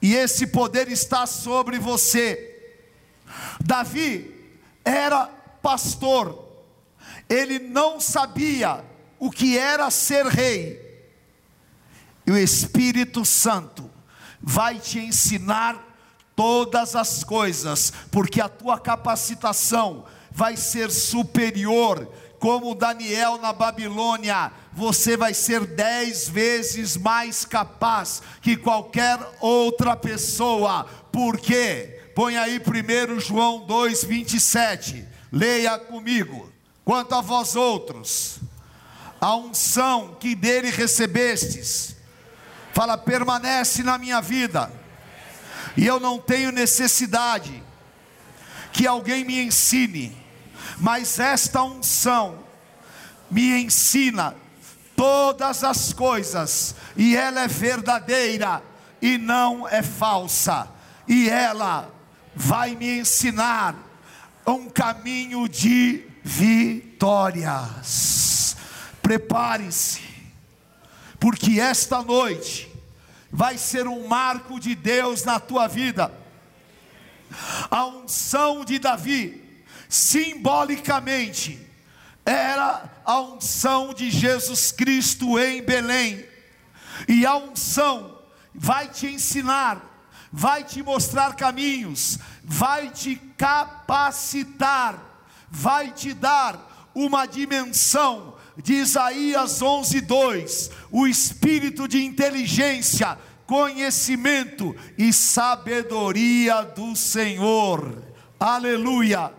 e 0.01 0.13
esse 0.15 0.47
poder 0.47 0.89
está 0.89 1.25
sobre 1.25 1.77
você. 1.77 2.73
Davi 3.59 4.35
era 4.83 5.27
pastor, 5.61 6.48
ele 7.29 7.59
não 7.59 7.99
sabia 7.99 8.83
o 9.19 9.29
que 9.29 9.57
era 9.57 9.89
ser 9.91 10.25
rei, 10.25 10.89
e 12.25 12.31
o 12.31 12.37
Espírito 12.37 13.23
Santo 13.23 13.89
vai 14.41 14.79
te 14.79 14.99
ensinar 14.99 15.85
todas 16.35 16.95
as 16.95 17.23
coisas, 17.23 17.91
porque 18.11 18.39
a 18.39 18.47
tua 18.47 18.79
capacitação 18.79 20.05
vai 20.31 20.55
ser 20.55 20.89
superior. 20.91 22.09
Como 22.39 22.73
Daniel 22.73 23.37
na 23.37 23.51
Babilônia, 23.51 24.51
você 24.71 25.17
vai 25.17 25.33
ser 25.33 25.65
dez 25.65 26.29
vezes 26.29 26.95
mais 26.95 27.43
capaz 27.43 28.21
que 28.41 28.55
qualquer 28.55 29.19
outra 29.41 29.97
pessoa. 29.97 30.85
Por 31.11 31.37
quê? 31.37 32.11
Põe 32.15 32.37
aí 32.37 32.59
primeiro 32.59 33.19
João 33.19 33.65
2:27. 33.67 35.05
Leia 35.31 35.77
comigo. 35.77 36.48
Quanto 36.89 37.13
a 37.13 37.21
vós 37.21 37.55
outros, 37.55 38.39
a 39.21 39.35
unção 39.35 40.17
que 40.19 40.33
dele 40.33 40.71
recebestes, 40.71 41.95
fala 42.73 42.97
permanece 42.97 43.83
na 43.83 43.95
minha 43.95 44.19
vida 44.19 44.71
e 45.77 45.85
eu 45.85 45.99
não 45.99 46.17
tenho 46.17 46.51
necessidade 46.51 47.63
que 48.73 48.87
alguém 48.87 49.23
me 49.23 49.39
ensine, 49.39 50.17
mas 50.79 51.19
esta 51.19 51.61
unção 51.61 52.39
me 53.29 53.61
ensina 53.61 54.33
todas 54.95 55.63
as 55.63 55.93
coisas, 55.93 56.73
e 56.97 57.15
ela 57.15 57.41
é 57.41 57.47
verdadeira 57.47 58.63
e 58.99 59.19
não 59.19 59.67
é 59.67 59.83
falsa, 59.83 60.67
e 61.07 61.29
ela 61.29 61.87
vai 62.35 62.73
me 62.73 62.97
ensinar 62.97 63.75
um 64.43 64.67
caminho 64.67 65.47
de 65.47 66.08
vitórias. 66.29 67.87
Prepare-se, 69.01 70.03
porque 71.19 71.59
esta 71.59 72.03
noite 72.03 72.71
vai 73.31 73.57
ser 73.57 73.87
um 73.87 74.07
marco 74.07 74.59
de 74.59 74.75
Deus 74.75 75.23
na 75.23 75.39
tua 75.39 75.67
vida. 75.67 76.13
A 77.71 77.85
unção 77.87 78.63
de 78.63 78.77
Davi, 78.77 79.63
simbolicamente, 79.87 81.59
era 82.23 82.83
a 83.03 83.19
unção 83.19 83.91
de 83.91 84.11
Jesus 84.11 84.71
Cristo 84.71 85.39
em 85.39 85.63
Belém, 85.63 86.23
e 87.07 87.25
a 87.25 87.35
unção 87.37 88.19
vai 88.53 88.87
te 88.87 89.07
ensinar, 89.07 89.81
vai 90.31 90.63
te 90.63 90.83
mostrar 90.83 91.35
caminhos, 91.35 92.19
vai 92.43 92.91
te 92.91 93.15
capacitar, 93.35 95.08
vai 95.51 95.91
te 95.91 96.13
dar 96.13 96.89
uma 96.93 97.25
dimensão 97.25 98.35
de 98.57 98.73
Isaías 98.73 99.61
11:2, 99.61 100.69
o 100.91 101.07
espírito 101.07 101.87
de 101.87 102.03
inteligência, 102.03 103.17
conhecimento 103.45 104.75
e 104.97 105.13
sabedoria 105.13 106.63
do 106.63 106.95
Senhor. 106.95 108.03
Aleluia. 108.39 109.33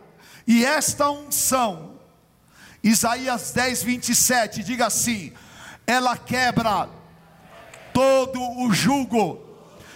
E 0.46 0.64
esta 0.64 1.11
unção, 1.11 2.01
Isaías 2.83 3.53
10, 3.53 3.83
27, 3.83 4.64
diga 4.64 4.87
assim: 4.87 5.33
ela 5.87 6.16
quebra 6.16 6.88
todo 7.92 8.40
o 8.62 8.73
jugo, 8.73 9.38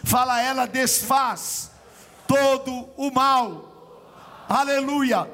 fala, 0.04 0.40
ela 0.40 0.66
desfaz 0.66 1.70
todo 2.26 2.88
o 2.96 3.10
mal. 3.10 3.70
Aleluia 4.46 5.33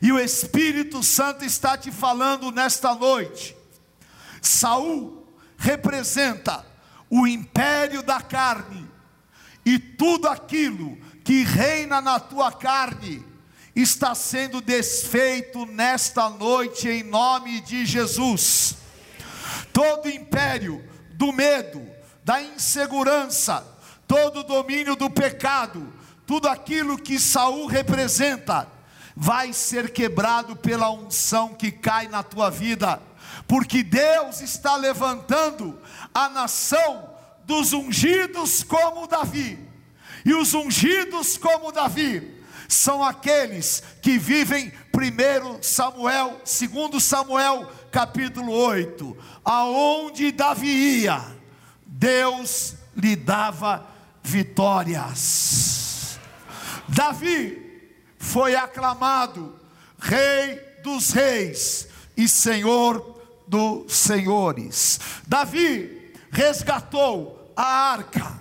e 0.00 0.12
o 0.12 0.18
Espírito 0.18 1.02
Santo 1.02 1.44
está 1.44 1.76
te 1.76 1.90
falando 1.90 2.50
nesta 2.50 2.94
noite. 2.94 3.56
Saul 4.40 5.26
representa 5.56 6.64
o 7.10 7.26
império 7.26 8.02
da 8.02 8.20
carne 8.20 8.88
e 9.64 9.78
tudo 9.78 10.28
aquilo 10.28 10.96
que 11.24 11.42
reina 11.42 12.00
na 12.00 12.20
tua 12.20 12.52
carne 12.52 13.24
está 13.74 14.14
sendo 14.14 14.60
desfeito 14.60 15.66
nesta 15.66 16.30
noite 16.30 16.88
em 16.88 17.02
nome 17.02 17.60
de 17.60 17.84
Jesus. 17.84 18.76
Todo 19.72 20.08
império 20.08 20.84
do 21.12 21.32
medo, 21.32 21.86
da 22.24 22.40
insegurança, 22.42 23.66
todo 24.06 24.44
domínio 24.44 24.96
do 24.96 25.10
pecado, 25.10 25.92
tudo 26.26 26.48
aquilo 26.48 26.98
que 26.98 27.18
Saul 27.18 27.66
representa, 27.66 28.68
vai 29.20 29.52
ser 29.52 29.90
quebrado 29.92 30.54
pela 30.54 30.92
unção 30.92 31.52
que 31.52 31.72
cai 31.72 32.06
na 32.06 32.22
tua 32.22 32.50
vida, 32.52 33.02
porque 33.48 33.82
Deus 33.82 34.40
está 34.40 34.76
levantando 34.76 35.76
a 36.14 36.28
nação 36.28 37.10
dos 37.44 37.72
ungidos 37.72 38.62
como 38.62 39.08
Davi. 39.08 39.58
E 40.24 40.32
os 40.32 40.54
ungidos 40.54 41.36
como 41.36 41.72
Davi 41.72 42.40
são 42.68 43.02
aqueles 43.02 43.82
que 44.00 44.16
vivem 44.18 44.72
1 44.94 45.62
Samuel, 45.64 46.40
2 46.44 47.02
Samuel, 47.02 47.68
capítulo 47.90 48.52
8, 48.52 49.16
aonde 49.44 50.30
Davi 50.30 51.00
ia, 51.00 51.20
Deus 51.84 52.76
lhe 52.96 53.16
dava 53.16 53.84
vitórias. 54.22 56.20
Davi 56.86 57.67
foi 58.18 58.54
aclamado 58.54 59.58
Rei 59.98 60.56
dos 60.82 61.10
Reis 61.10 61.88
e 62.16 62.28
Senhor 62.28 63.18
dos 63.46 63.94
Senhores. 63.94 65.00
Davi 65.26 66.12
resgatou 66.30 67.52
a 67.56 67.92
arca 67.92 68.38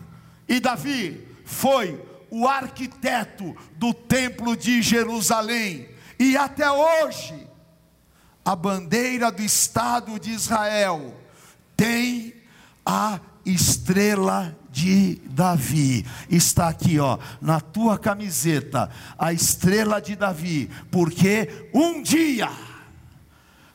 e 0.47 0.59
Davi 0.59 1.27
foi 1.45 2.03
o 2.29 2.47
arquiteto 2.47 3.55
do 3.75 3.93
templo 3.93 4.55
de 4.55 4.81
Jerusalém. 4.81 5.89
E 6.19 6.35
até 6.35 6.69
hoje, 6.69 7.47
a 8.43 8.55
bandeira 8.55 9.31
do 9.31 9.41
Estado 9.41 10.19
de 10.19 10.31
Israel 10.31 11.15
tem 11.75 12.33
a 12.85 13.19
estrela 13.45 14.57
de 14.77 15.15
Davi. 15.31 16.05
Está 16.29 16.67
aqui, 16.67 16.99
ó, 16.99 17.17
na 17.41 17.59
tua 17.59 17.97
camiseta, 17.97 18.91
a 19.17 19.33
estrela 19.33 19.99
de 19.99 20.15
Davi, 20.15 20.69
porque 20.91 21.67
um 21.73 22.03
dia 22.03 22.47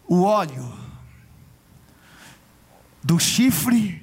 o 0.06 0.22
óleo 0.22 0.72
do 3.02 3.18
chifre 3.18 4.00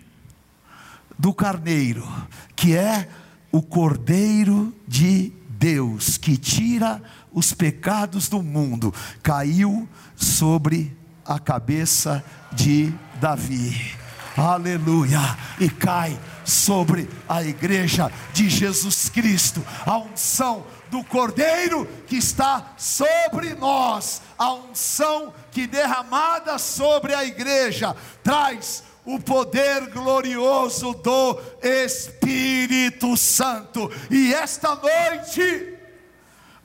do 1.18 1.34
carneiro, 1.34 2.06
que 2.54 2.76
é 2.76 3.08
o 3.50 3.62
Cordeiro 3.62 4.76
de 4.86 5.32
Deus, 5.52 6.18
que 6.18 6.36
tira 6.36 7.02
os 7.32 7.54
pecados 7.54 8.28
do 8.28 8.43
mundo, 8.43 8.93
caiu 9.24 9.88
sobre 10.18 10.97
a 11.26 11.39
cabeça 11.39 12.22
de 12.52 12.93
Davi. 13.22 13.95
Aleluia! 14.36 15.38
E 15.60 15.70
cai 15.70 16.18
sobre 16.50 17.08
a 17.28 17.43
igreja 17.43 18.12
de 18.34 18.50
Jesus 18.50 19.08
Cristo, 19.10 19.64
a 19.86 19.97
unção 19.97 20.66
do 20.89 21.04
Cordeiro 21.04 21.88
que 22.08 22.18
está 22.18 22.74
sobre 22.78 23.54
nós, 23.54 24.22
a 24.38 24.54
unção 24.54 25.34
que 25.52 25.68
derramada 25.68 26.58
sobre 26.58 27.14
a 27.14 27.24
igreja 27.24 27.95
traz 28.24 28.84
o 29.06 29.20
poder 29.20 29.89
glorioso 29.89 30.93
do 30.93 31.39
Espírito 31.62 33.16
Santo. 33.16 33.91
E 34.10 34.34
esta 34.34 34.76
noite, 34.76 35.78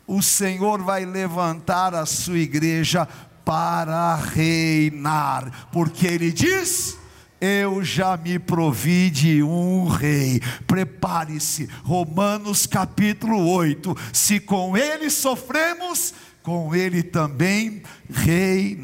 o 0.07 0.23
Senhor 0.23 0.83
vai 0.83 1.05
levantar 1.05 1.95
a 1.95 2.05
sua 2.05 2.39
igreja 2.39 3.09
para 3.45 4.15
reinar, 4.17 5.69
porque 5.71 6.07
Ele 6.07 6.33
diz 6.33 6.99
eu 7.45 7.85
já 7.85 8.17
me 8.17 8.39
provi 8.39 9.11
de 9.11 9.43
um 9.43 9.87
rei. 9.87 10.41
Prepare-se, 10.67 11.69
Romanos 11.83 12.65
capítulo 12.65 13.47
8. 13.51 13.95
Se 14.15 14.41
com 14.41 14.75
ele 14.75 15.11
sofremos, 15.11 16.15
com 16.43 16.75
ele 16.75 17.03
também 17.03 17.83
reinaremos. 18.11 18.79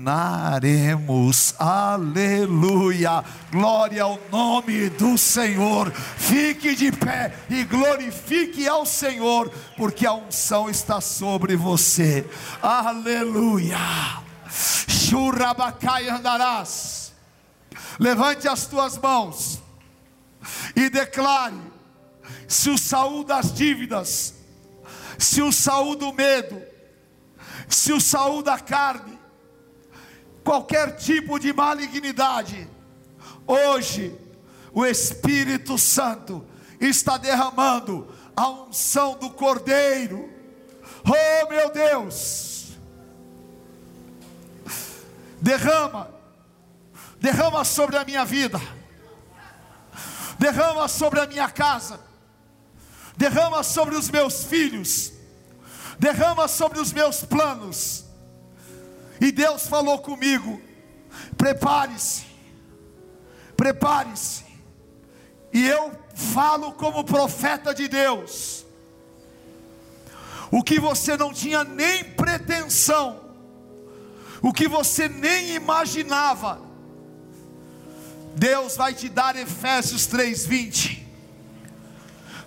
Aleluia! 1.58 3.24
Glória 3.50 4.02
ao 4.02 4.20
nome 4.30 4.90
do 4.90 5.16
Senhor. 5.16 5.90
Fique 5.90 6.74
de 6.74 6.92
pé 6.92 7.32
e 7.48 7.64
glorifique 7.64 8.68
ao 8.68 8.84
Senhor, 8.84 9.50
porque 9.78 10.04
a 10.06 10.12
unção 10.12 10.68
está 10.68 11.00
sobre 11.00 11.56
você. 11.56 12.26
Aleluia! 12.62 13.78
Churabacai 14.88 16.10
andarás 16.10 17.09
Levante 18.00 18.48
as 18.48 18.66
tuas 18.66 18.96
mãos 18.96 19.60
e 20.74 20.88
declare: 20.88 21.60
se 22.48 22.70
o 22.70 22.78
Saul 22.78 23.22
das 23.24 23.52
dívidas, 23.52 24.36
se 25.18 25.42
o 25.42 25.52
Saul 25.52 25.94
do 25.96 26.10
medo, 26.10 26.62
se 27.68 27.92
o 27.92 28.00
Saul 28.00 28.42
da 28.42 28.58
carne, 28.58 29.18
qualquer 30.42 30.96
tipo 30.96 31.38
de 31.38 31.52
malignidade, 31.52 32.66
hoje 33.46 34.18
o 34.72 34.86
Espírito 34.86 35.76
Santo 35.76 36.42
está 36.80 37.18
derramando 37.18 38.08
a 38.34 38.48
unção 38.48 39.18
do 39.18 39.28
Cordeiro. 39.28 40.26
Oh 41.04 41.48
meu 41.50 41.70
Deus! 41.70 42.78
Derrama 45.38 46.19
derrama 47.20 47.64
sobre 47.64 47.98
a 47.98 48.04
minha 48.04 48.24
vida, 48.24 48.60
derrama 50.38 50.88
sobre 50.88 51.20
a 51.20 51.26
minha 51.26 51.48
casa, 51.50 52.00
derrama 53.16 53.62
sobre 53.62 53.94
os 53.94 54.08
meus 54.08 54.44
filhos, 54.44 55.12
derrama 55.98 56.48
sobre 56.48 56.80
os 56.80 56.92
meus 56.92 57.22
planos. 57.22 58.06
E 59.20 59.30
Deus 59.30 59.66
falou 59.66 59.98
comigo: 59.98 60.60
prepare-se, 61.36 62.24
prepare-se. 63.54 64.44
E 65.52 65.66
eu 65.66 65.92
falo 66.14 66.72
como 66.72 67.04
profeta 67.04 67.74
de 67.74 67.86
Deus. 67.86 68.64
O 70.50 70.62
que 70.62 70.80
você 70.80 71.16
não 71.16 71.32
tinha 71.32 71.62
nem 71.64 72.02
pretensão, 72.02 73.20
o 74.40 74.52
que 74.52 74.66
você 74.66 75.08
nem 75.08 75.54
imaginava, 75.54 76.69
Deus 78.36 78.76
vai 78.76 78.94
te 78.94 79.08
dar 79.08 79.36
Efésios 79.36 80.06
3:20. 80.06 81.06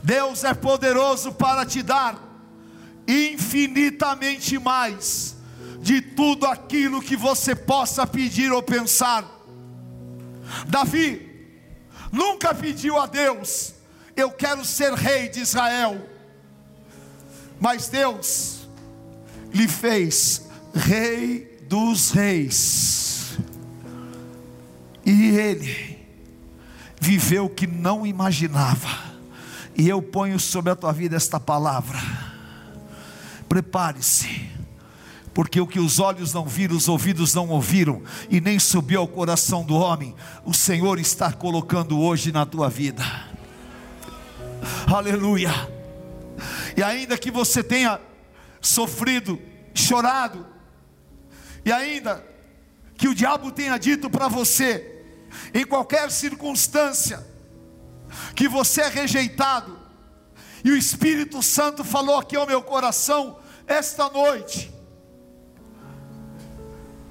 Deus 0.01 0.43
é 0.43 0.53
poderoso 0.53 1.31
para 1.33 1.65
te 1.65 1.81
dar 1.81 2.21
infinitamente 3.07 4.57
mais 4.59 5.35
de 5.79 6.01
tudo 6.01 6.45
aquilo 6.45 7.01
que 7.01 7.15
você 7.15 7.55
possa 7.55 8.07
pedir 8.07 8.51
ou 8.51 8.61
pensar. 8.61 9.25
Davi 10.67 11.29
nunca 12.11 12.53
pediu 12.53 12.97
a 12.97 13.05
Deus: 13.05 13.73
"Eu 14.15 14.31
quero 14.31 14.63
ser 14.65 14.93
rei 14.93 15.29
de 15.29 15.41
Israel". 15.41 16.09
Mas 17.59 17.87
Deus 17.87 18.67
lhe 19.53 19.67
fez 19.67 20.47
rei 20.73 21.59
dos 21.69 22.11
reis 22.11 23.12
e 25.05 25.37
ele 25.37 25.99
viveu 26.99 27.45
o 27.45 27.49
que 27.49 27.67
não 27.67 28.05
imaginava. 28.05 29.13
E 29.75 29.89
eu 29.89 30.01
ponho 30.01 30.39
sobre 30.39 30.71
a 30.71 30.75
tua 30.75 30.93
vida 30.93 31.15
esta 31.15 31.39
palavra. 31.39 31.99
Prepare-se, 33.49 34.49
porque 35.33 35.59
o 35.59 35.67
que 35.67 35.79
os 35.79 35.99
olhos 35.99 36.33
não 36.33 36.45
viram, 36.45 36.75
os 36.75 36.87
ouvidos 36.87 37.33
não 37.33 37.49
ouviram, 37.49 38.01
e 38.29 38.39
nem 38.39 38.57
subiu 38.59 39.01
ao 39.01 39.07
coração 39.07 39.63
do 39.63 39.75
homem, 39.75 40.15
o 40.45 40.53
Senhor 40.53 40.99
está 40.99 41.31
colocando 41.31 41.99
hoje 41.99 42.31
na 42.31 42.45
tua 42.45 42.69
vida. 42.69 43.03
Aleluia. 44.87 45.51
E 46.77 46.81
ainda 46.81 47.17
que 47.17 47.29
você 47.29 47.63
tenha 47.63 47.99
sofrido, 48.61 49.39
chorado, 49.73 50.45
e 51.65 51.71
ainda 51.71 52.23
que 52.95 53.07
o 53.07 53.15
diabo 53.15 53.51
tenha 53.51 53.77
dito 53.77 54.09
para 54.09 54.27
você, 54.27 54.92
em 55.53 55.65
qualquer 55.65 56.11
circunstância, 56.11 57.25
que 58.35 58.47
você 58.47 58.81
é 58.81 58.87
rejeitado, 58.87 59.79
e 60.63 60.71
o 60.71 60.77
Espírito 60.77 61.41
Santo 61.43 61.83
falou 61.83 62.17
aqui 62.17 62.35
ao 62.35 62.47
meu 62.47 62.61
coração 62.61 63.39
esta 63.67 64.09
noite. 64.09 64.71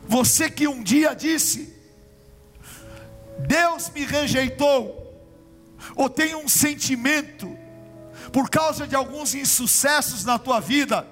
Você 0.05 0.51
que 0.51 0.67
um 0.67 0.83
dia 0.83 1.15
disse, 1.15 1.75
Deus 3.47 3.91
me 3.91 4.05
rejeitou, 4.05 5.01
ou 5.97 6.09
tem 6.09 6.35
um 6.35 6.49
sentimento, 6.49 7.57
por 8.33 8.49
causa 8.49 8.87
de 8.87 8.95
alguns 8.95 9.35
insucessos 9.35 10.25
na 10.25 10.39
tua 10.39 10.61
vida, 10.61 11.07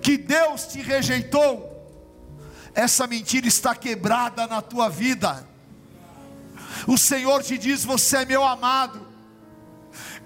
que 0.00 0.16
Deus 0.16 0.66
te 0.66 0.80
rejeitou, 0.80 1.70
essa 2.74 3.06
mentira 3.06 3.46
está 3.46 3.74
quebrada 3.74 4.46
na 4.46 4.62
tua 4.62 4.88
vida. 4.88 5.46
O 6.86 6.96
Senhor 6.98 7.42
te 7.42 7.56
diz: 7.58 7.84
Você 7.84 8.18
é 8.18 8.24
meu 8.24 8.44
amado, 8.44 9.06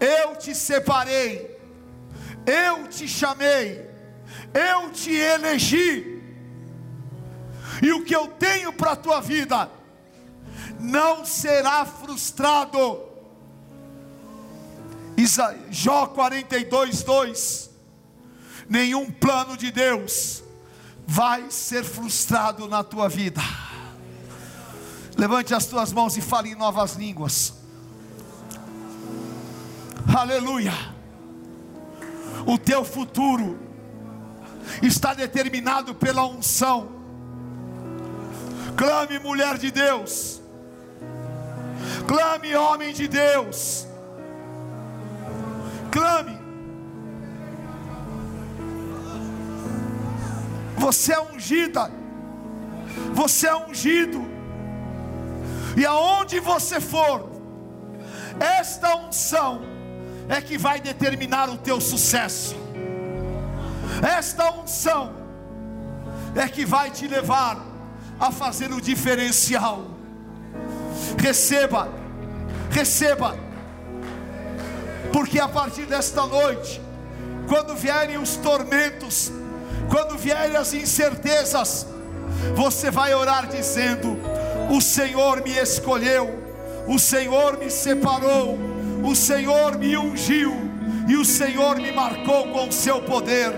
eu 0.00 0.36
te 0.36 0.54
separei, 0.54 1.58
eu 2.46 2.88
te 2.88 3.06
chamei, 3.08 3.88
eu 4.54 4.90
te 4.90 5.14
elegi, 5.14 6.22
e 7.82 7.92
o 7.92 8.04
que 8.04 8.14
eu 8.14 8.28
tenho 8.28 8.72
para 8.72 8.92
a 8.92 8.96
tua 8.96 9.20
vida 9.20 9.70
não 10.78 11.24
será 11.24 11.84
frustrado. 11.84 13.04
Jó 15.70 16.06
42, 16.06 17.02
2: 17.02 17.70
Nenhum 18.68 19.10
plano 19.10 19.56
de 19.56 19.70
Deus 19.70 20.42
vai 21.06 21.50
ser 21.50 21.84
frustrado 21.84 22.68
na 22.68 22.82
tua 22.82 23.08
vida. 23.08 23.40
Levante 25.16 25.54
as 25.54 25.66
tuas 25.66 25.92
mãos 25.92 26.16
e 26.16 26.20
fale 26.20 26.50
em 26.50 26.54
novas 26.54 26.94
línguas. 26.94 27.54
Aleluia. 30.14 30.72
O 32.46 32.58
teu 32.58 32.84
futuro 32.84 33.58
está 34.82 35.14
determinado 35.14 35.94
pela 35.94 36.26
unção. 36.26 36.88
Clame, 38.76 39.18
mulher 39.18 39.56
de 39.56 39.70
Deus. 39.70 40.40
Clame, 42.06 42.54
homem 42.54 42.92
de 42.92 43.08
Deus. 43.08 43.86
Clame. 45.90 46.38
Você 50.76 51.14
é 51.14 51.20
ungida. 51.20 51.90
Você 53.14 53.46
é 53.48 53.56
ungido. 53.56 54.35
E 55.76 55.84
aonde 55.84 56.40
você 56.40 56.80
for, 56.80 57.28
esta 58.40 58.96
unção 58.96 59.60
é 60.28 60.40
que 60.40 60.56
vai 60.56 60.80
determinar 60.80 61.50
o 61.50 61.58
teu 61.58 61.80
sucesso. 61.80 62.56
Esta 64.02 64.50
unção 64.52 65.14
é 66.34 66.48
que 66.48 66.64
vai 66.64 66.90
te 66.90 67.06
levar 67.06 67.62
a 68.18 68.32
fazer 68.32 68.72
o 68.72 68.80
diferencial. 68.80 69.84
Receba, 71.18 71.88
receba, 72.70 73.36
porque 75.12 75.38
a 75.38 75.48
partir 75.48 75.86
desta 75.86 76.26
noite, 76.26 76.80
quando 77.48 77.74
vierem 77.74 78.18
os 78.18 78.36
tormentos, 78.36 79.30
quando 79.90 80.16
vierem 80.18 80.56
as 80.56 80.72
incertezas, 80.72 81.86
você 82.54 82.90
vai 82.90 83.14
orar 83.14 83.46
dizendo: 83.46 84.18
O 84.70 84.80
Senhor 84.80 85.42
me 85.42 85.58
escolheu, 85.58 86.42
o 86.86 86.98
Senhor 86.98 87.58
me 87.58 87.70
separou, 87.70 88.58
o 89.04 89.14
Senhor 89.14 89.78
me 89.78 89.96
ungiu 89.96 90.54
e 91.08 91.16
o 91.16 91.24
Senhor 91.24 91.76
me 91.76 91.92
marcou 91.92 92.48
com 92.48 92.68
o 92.68 92.72
seu 92.72 93.00
poder. 93.02 93.52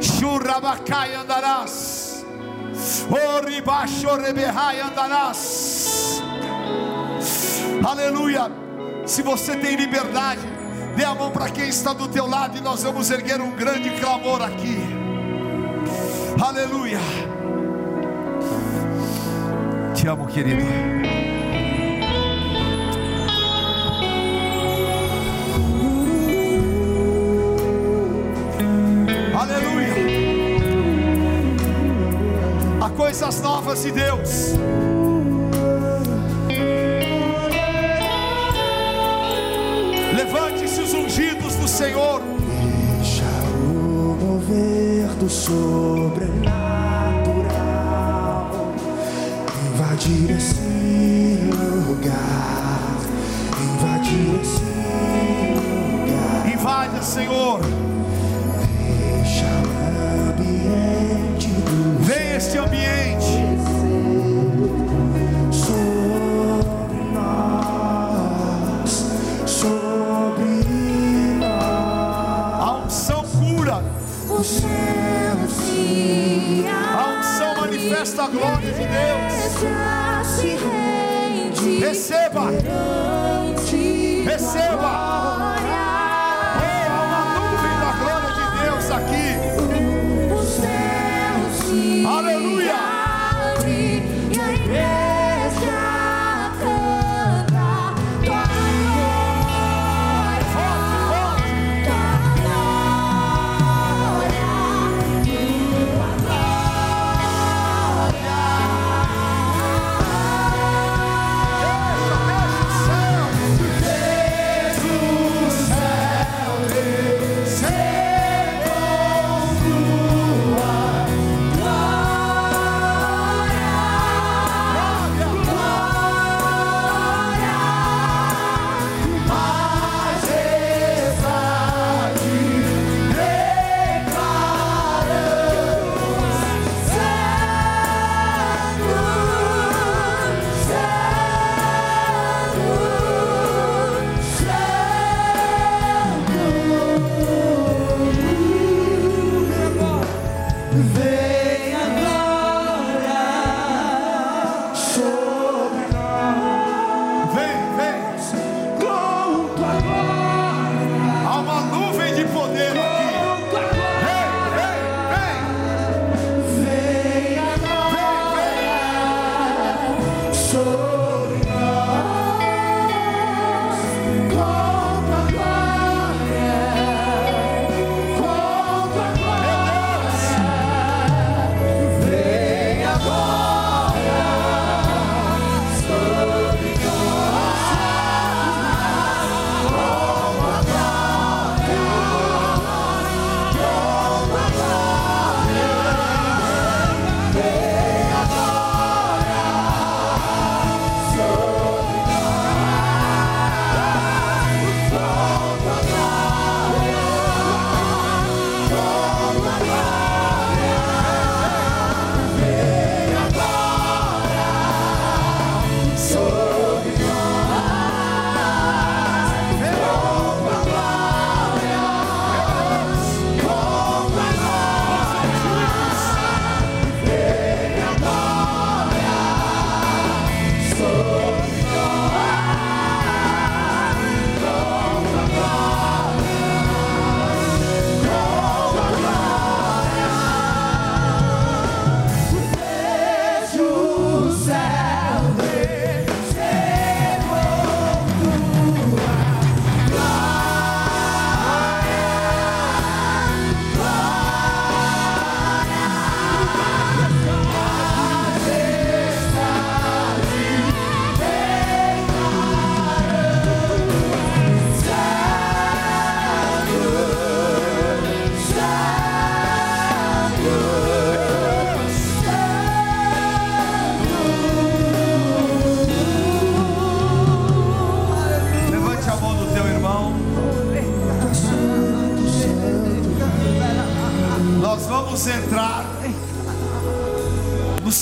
Churrabacai 0.00 1.14
andarás. 1.14 2.24
Oribaixo 3.36 4.08
andarás. 4.08 6.22
Aleluia. 7.84 8.50
Se 9.06 9.22
você 9.22 9.56
tem 9.56 9.76
liberdade, 9.76 10.40
dê 10.96 11.04
a 11.04 11.14
mão 11.14 11.30
para 11.30 11.50
quem 11.50 11.68
está 11.68 11.92
do 11.92 12.08
teu 12.08 12.26
lado 12.26 12.56
e 12.56 12.60
nós 12.60 12.82
vamos 12.82 13.10
erguer 13.10 13.40
um 13.40 13.50
grande 13.50 13.90
clamor 14.00 14.42
aqui. 14.42 14.78
Aleluia. 16.40 16.98
Te 20.04 20.08
amo, 20.10 20.26
querido. 20.26 20.62
Aleluia. 29.34 29.94
Há 32.82 32.90
coisas 32.90 33.40
novas 33.40 33.82
de 33.82 33.92
Deus. 33.92 34.52
Levante-se 40.14 40.82
os 40.82 40.92
ungidos 40.92 41.54
do 41.56 41.66
Senhor. 41.66 42.20
Deixa 42.98 43.24
o 43.54 44.18
mover 44.20 45.08
do 45.14 45.30
sobrenatural 45.30 46.93
Jesus. 50.04 50.63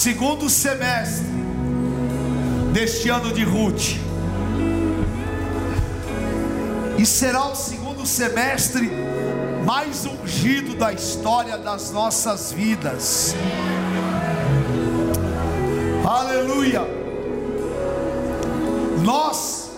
Segundo 0.02 0.50
semestre 0.50 1.28
deste 2.72 3.08
ano 3.08 3.32
de 3.32 3.44
Ruth. 3.44 3.94
E 6.98 7.06
será 7.06 7.46
o 7.46 7.54
segundo 7.54 8.04
semestre 8.04 8.90
mais 9.64 10.04
ungido 10.04 10.74
da 10.74 10.92
história 10.92 11.56
das 11.56 11.92
nossas 11.92 12.50
vidas. 12.50 13.36
Aleluia! 16.04 16.82
Nós 19.04 19.70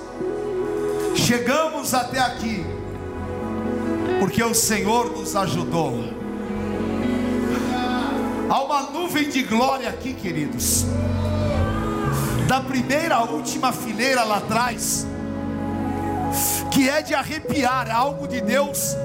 chegamos 1.14 1.92
até 1.92 2.18
aqui 2.18 2.64
porque 4.18 4.42
o 4.42 4.54
Senhor 4.54 5.10
nos 5.12 5.36
ajudou. 5.36 6.13
Nuvem 9.04 9.28
de 9.28 9.42
glória 9.42 9.90
aqui, 9.90 10.14
queridos. 10.14 10.86
Da 12.48 12.62
primeira 12.62 13.16
à 13.16 13.22
última 13.22 13.70
fileira 13.70 14.24
lá 14.24 14.38
atrás, 14.38 15.06
que 16.70 16.88
é 16.88 17.02
de 17.02 17.14
arrepiar, 17.14 17.94
algo 17.94 18.26
de 18.26 18.40
Deus 18.40 18.96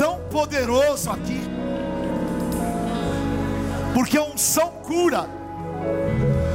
tão 0.00 0.18
poderoso 0.30 1.08
aqui. 1.12 1.40
Porque 3.94 4.18
a 4.18 4.24
unção 4.24 4.68
cura, 4.82 5.28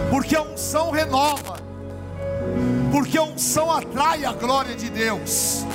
porque 0.09 0.35
a 0.35 0.41
unção 0.41 0.91
renova, 0.91 1.61
porque 2.91 3.17
a 3.17 3.23
unção 3.23 3.71
atrai 3.71 4.25
a 4.25 4.33
glória 4.33 4.75
de 4.75 4.89
Deus. 4.89 5.65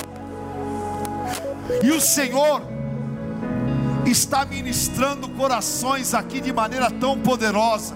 E 1.81 1.89
o 1.89 1.99
Senhor 1.99 2.76
está 4.09 4.45
ministrando 4.45 5.29
corações 5.29 6.13
aqui 6.13 6.39
de 6.39 6.53
maneira 6.53 6.89
tão 6.89 7.17
poderosa. 7.19 7.95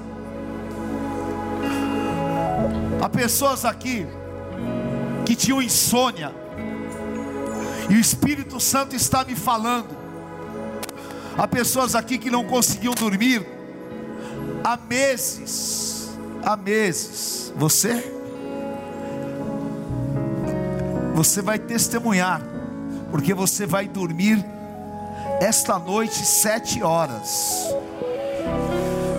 Há 3.02 3.10
pessoas 3.10 3.66
aqui 3.66 4.06
que 5.26 5.36
tinham 5.36 5.62
insônia, 5.62 6.34
e 7.90 7.96
o 7.96 8.00
Espírito 8.00 8.60
Santo 8.60 8.96
está 8.96 9.26
me 9.26 9.36
falando. 9.36 9.90
Há 11.38 11.48
pessoas 11.48 11.96
aqui 11.96 12.18
que 12.18 12.30
não 12.30 12.44
conseguiam 12.44 12.94
dormir 12.94 13.46
há 14.64 14.78
meses, 14.78 16.10
há 16.44 16.56
meses. 16.56 17.54
Você? 17.56 18.14
Você 21.16 21.42
vai 21.42 21.60
testemunhar, 21.60 22.42
porque 23.12 23.34
você 23.34 23.66
vai 23.66 23.88
dormir 23.88 24.44
esta 25.42 25.80
noite 25.80 26.24
sete 26.24 26.84
horas. 26.84 27.74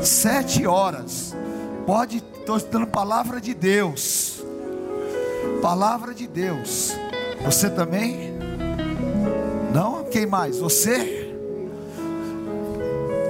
Sete 0.05 0.65
horas. 0.65 1.35
Pode, 1.85 2.19
estou 2.19 2.61
dando 2.61 2.87
palavra 2.87 3.41
de 3.41 3.53
Deus. 3.53 4.41
Palavra 5.61 6.15
de 6.15 6.29
Deus. 6.29 6.93
Você 7.45 7.69
também? 7.69 8.39
Não? 9.75 10.05
Quem 10.05 10.25
mais? 10.25 10.61
Você? 10.61 11.35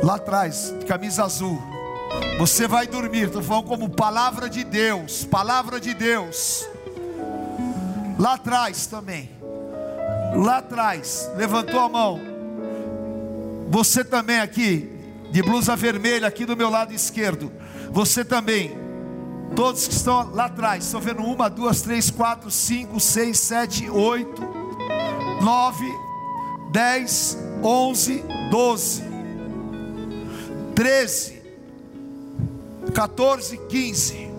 Lá 0.02 0.16
atrás, 0.16 0.74
camisa 0.86 1.24
azul. 1.24 1.58
Você 2.38 2.68
vai 2.68 2.86
dormir. 2.86 3.28
Estou 3.28 3.42
falando 3.42 3.68
como 3.68 3.88
palavra 3.88 4.50
de 4.50 4.64
Deus. 4.64 5.24
Palavra 5.24 5.80
de 5.80 5.94
Deus. 5.94 6.68
Lá 8.18 8.34
atrás 8.34 8.86
também. 8.86 9.30
Lá 10.36 10.58
atrás. 10.58 11.30
Levantou 11.36 11.80
a 11.80 11.88
mão. 11.88 12.31
Você 13.72 14.04
também 14.04 14.38
aqui, 14.38 14.86
de 15.30 15.42
blusa 15.42 15.74
vermelha, 15.74 16.28
aqui 16.28 16.44
do 16.44 16.54
meu 16.54 16.68
lado 16.68 16.92
esquerdo. 16.92 17.50
Você 17.90 18.22
também. 18.22 18.76
Todos 19.56 19.88
que 19.88 19.94
estão 19.94 20.30
lá 20.34 20.44
atrás. 20.44 20.84
Estou 20.84 21.00
vendo 21.00 21.22
uma, 21.22 21.48
duas, 21.48 21.80
três, 21.80 22.10
quatro, 22.10 22.50
cinco, 22.50 23.00
seis, 23.00 23.38
sete, 23.38 23.88
oito, 23.88 24.42
nove, 25.40 25.90
dez, 26.70 27.38
onze, 27.62 28.22
doze, 28.50 29.02
treze, 30.74 31.42
14, 32.92 33.56
15. 33.56 34.30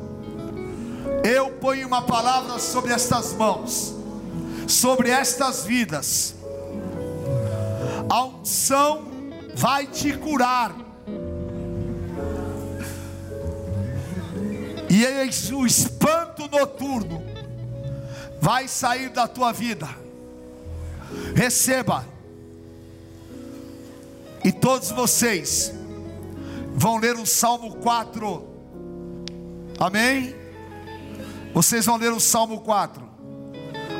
Eu 1.23 1.49
ponho 1.53 1.87
uma 1.87 2.03
palavra 2.03 2.59
sobre 2.59 2.93
estas 2.93 3.33
mãos, 3.33 3.95
sobre 4.67 5.09
estas 5.09 5.65
vidas. 5.65 6.35
A 8.07 8.25
unção 8.25 9.12
vai 9.55 9.87
te 9.87 10.13
curar. 10.17 10.75
E 14.89 15.53
o 15.53 15.65
espanto 15.65 16.47
noturno 16.49 17.23
vai 18.39 18.67
sair 18.67 19.09
da 19.09 19.27
tua 19.27 19.51
vida. 19.51 19.89
Receba. 21.35 22.05
E 24.43 24.51
todos 24.51 24.91
vocês 24.91 25.73
vão 26.75 26.97
ler 26.97 27.15
o 27.15 27.25
Salmo 27.25 27.75
4. 27.77 28.47
Amém? 29.79 30.35
Vocês 31.53 31.85
vão 31.85 31.97
ler 31.97 32.11
o 32.11 32.19
Salmo 32.19 32.61
4. 32.61 33.03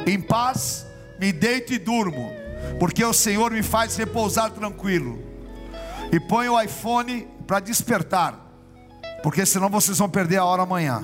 Em 0.05 0.19
paz 0.19 0.85
me 1.19 1.31
deito 1.31 1.73
e 1.73 1.79
durmo, 1.79 2.29
porque 2.79 3.03
o 3.03 3.13
Senhor 3.13 3.51
me 3.51 3.63
faz 3.63 3.95
repousar 3.95 4.51
tranquilo. 4.51 5.32
E 6.13 6.19
põe 6.19 6.47
o 6.47 6.61
iPhone 6.61 7.27
para 7.47 7.59
despertar, 7.59 8.39
porque 9.23 9.47
senão 9.47 9.67
vocês 9.67 9.97
vão 9.97 10.07
perder 10.07 10.37
a 10.37 10.45
hora 10.45 10.61
amanhã. 10.61 11.03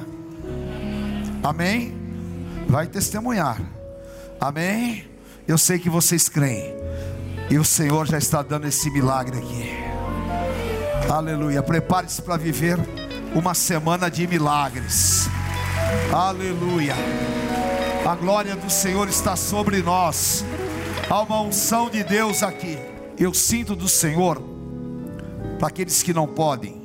Amém? 1.41 1.97
Vai 2.67 2.85
testemunhar. 2.85 3.59
Amém? 4.39 5.09
Eu 5.47 5.57
sei 5.57 5.79
que 5.79 5.89
vocês 5.89 6.29
creem. 6.29 6.75
E 7.49 7.57
o 7.57 7.65
Senhor 7.65 8.05
já 8.05 8.19
está 8.19 8.43
dando 8.43 8.67
esse 8.67 8.91
milagre 8.91 9.39
aqui. 9.39 9.73
Aleluia. 11.11 11.63
Prepare-se 11.63 12.21
para 12.21 12.37
viver 12.37 12.77
uma 13.33 13.55
semana 13.55 14.11
de 14.11 14.27
milagres. 14.27 15.27
Aleluia. 16.13 16.93
A 18.07 18.13
glória 18.13 18.55
do 18.55 18.69
Senhor 18.69 19.09
está 19.09 19.35
sobre 19.35 19.81
nós. 19.81 20.45
Há 21.09 21.19
uma 21.23 21.41
unção 21.41 21.89
de 21.89 22.03
Deus 22.03 22.43
aqui. 22.43 22.77
Eu 23.17 23.33
sinto 23.33 23.75
do 23.75 23.89
Senhor. 23.89 24.48
Para 25.59 25.67
aqueles 25.67 26.01
que 26.01 26.13
não 26.13 26.25
podem, 26.25 26.81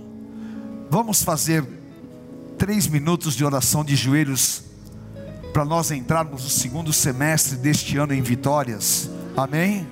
vamos 0.91 1.23
fazer 1.23 1.65
três 2.59 2.89
minutos 2.89 3.37
de 3.37 3.45
oração 3.45 3.85
de 3.85 3.95
joelhos 3.95 4.65
para 5.53 5.65
nós 5.65 5.93
entrarmos 5.93 6.43
no 6.43 6.51
segundo 6.51 6.93
semestre 6.93 7.57
deste 7.57 7.97
ano 7.97 8.13
em 8.13 8.21
vitórias. 8.21 9.09
Amém? 9.37 9.87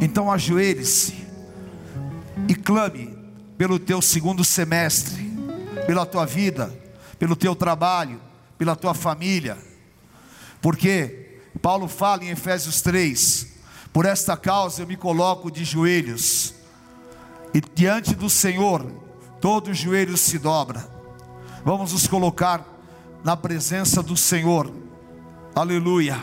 Então 0.00 0.30
ajoelhe-se 0.30 1.26
e 2.48 2.54
clame 2.54 3.18
pelo 3.56 3.80
teu 3.80 4.00
segundo 4.00 4.44
semestre, 4.44 5.20
pela 5.84 6.06
tua 6.06 6.24
vida, 6.24 6.72
pelo 7.18 7.34
teu 7.34 7.56
trabalho, 7.56 8.20
pela 8.56 8.76
tua 8.76 8.94
família. 8.94 9.58
Porque 10.62 11.40
Paulo 11.60 11.88
fala 11.88 12.24
em 12.24 12.30
Efésios 12.30 12.80
3: 12.82 13.48
Por 13.92 14.06
esta 14.06 14.36
causa 14.36 14.82
eu 14.82 14.86
me 14.86 14.96
coloco 14.96 15.50
de 15.50 15.64
joelhos, 15.64 16.54
e 17.54 17.60
diante 17.74 18.14
do 18.14 18.28
Senhor 18.28 18.86
todo 19.40 19.72
joelho 19.74 20.16
se 20.16 20.38
dobra. 20.38 20.86
Vamos 21.64 21.92
nos 21.92 22.06
colocar 22.06 22.64
na 23.24 23.36
presença 23.36 24.02
do 24.02 24.16
Senhor. 24.16 24.70
Aleluia. 25.54 26.16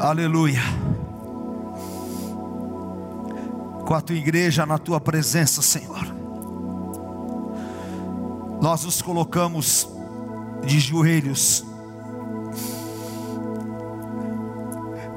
Aleluia. 0.00 0.62
Com 3.86 3.94
a 3.94 4.00
tua 4.00 4.16
igreja 4.16 4.66
na 4.66 4.78
tua 4.78 5.00
presença, 5.00 5.62
Senhor. 5.62 6.14
Nós 8.60 8.84
nos 8.84 9.00
colocamos 9.00 9.88
de 10.64 10.80
joelhos. 10.80 11.64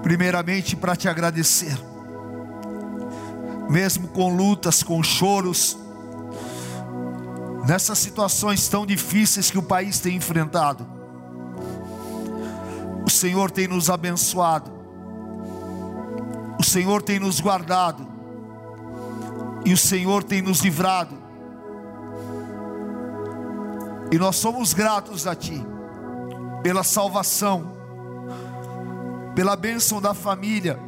Primeiramente 0.04 0.76
para 0.76 0.96
te 0.96 1.10
agradecer. 1.10 1.89
Mesmo 3.70 4.08
com 4.08 4.36
lutas, 4.36 4.82
com 4.82 5.04
choros, 5.04 5.78
nessas 7.68 8.00
situações 8.00 8.68
tão 8.68 8.86
difíceis 8.86 9.52
que 9.52 9.58
o 9.58 9.64
país 9.64 10.00
tem 10.00 10.16
enfrentado. 10.16 10.88
O 13.06 13.10
Senhor 13.10 13.52
tem 13.52 13.68
nos 13.68 13.90
abençoado. 13.90 14.72
O 16.60 16.64
Senhor 16.64 17.02
tem 17.04 17.20
nos 17.20 17.40
guardado. 17.40 18.08
E 19.66 19.72
o 19.72 19.78
Senhor 19.78 20.24
tem 20.24 20.42
nos 20.42 20.62
livrado. 20.62 21.16
E 24.12 24.18
nós 24.18 24.38
somos 24.38 24.74
gratos 24.74 25.28
a 25.28 25.36
Ti 25.36 25.64
pela 26.64 26.84
salvação, 26.84 27.72
pela 29.36 29.56
bênção 29.56 30.02
da 30.02 30.14
família. 30.14 30.80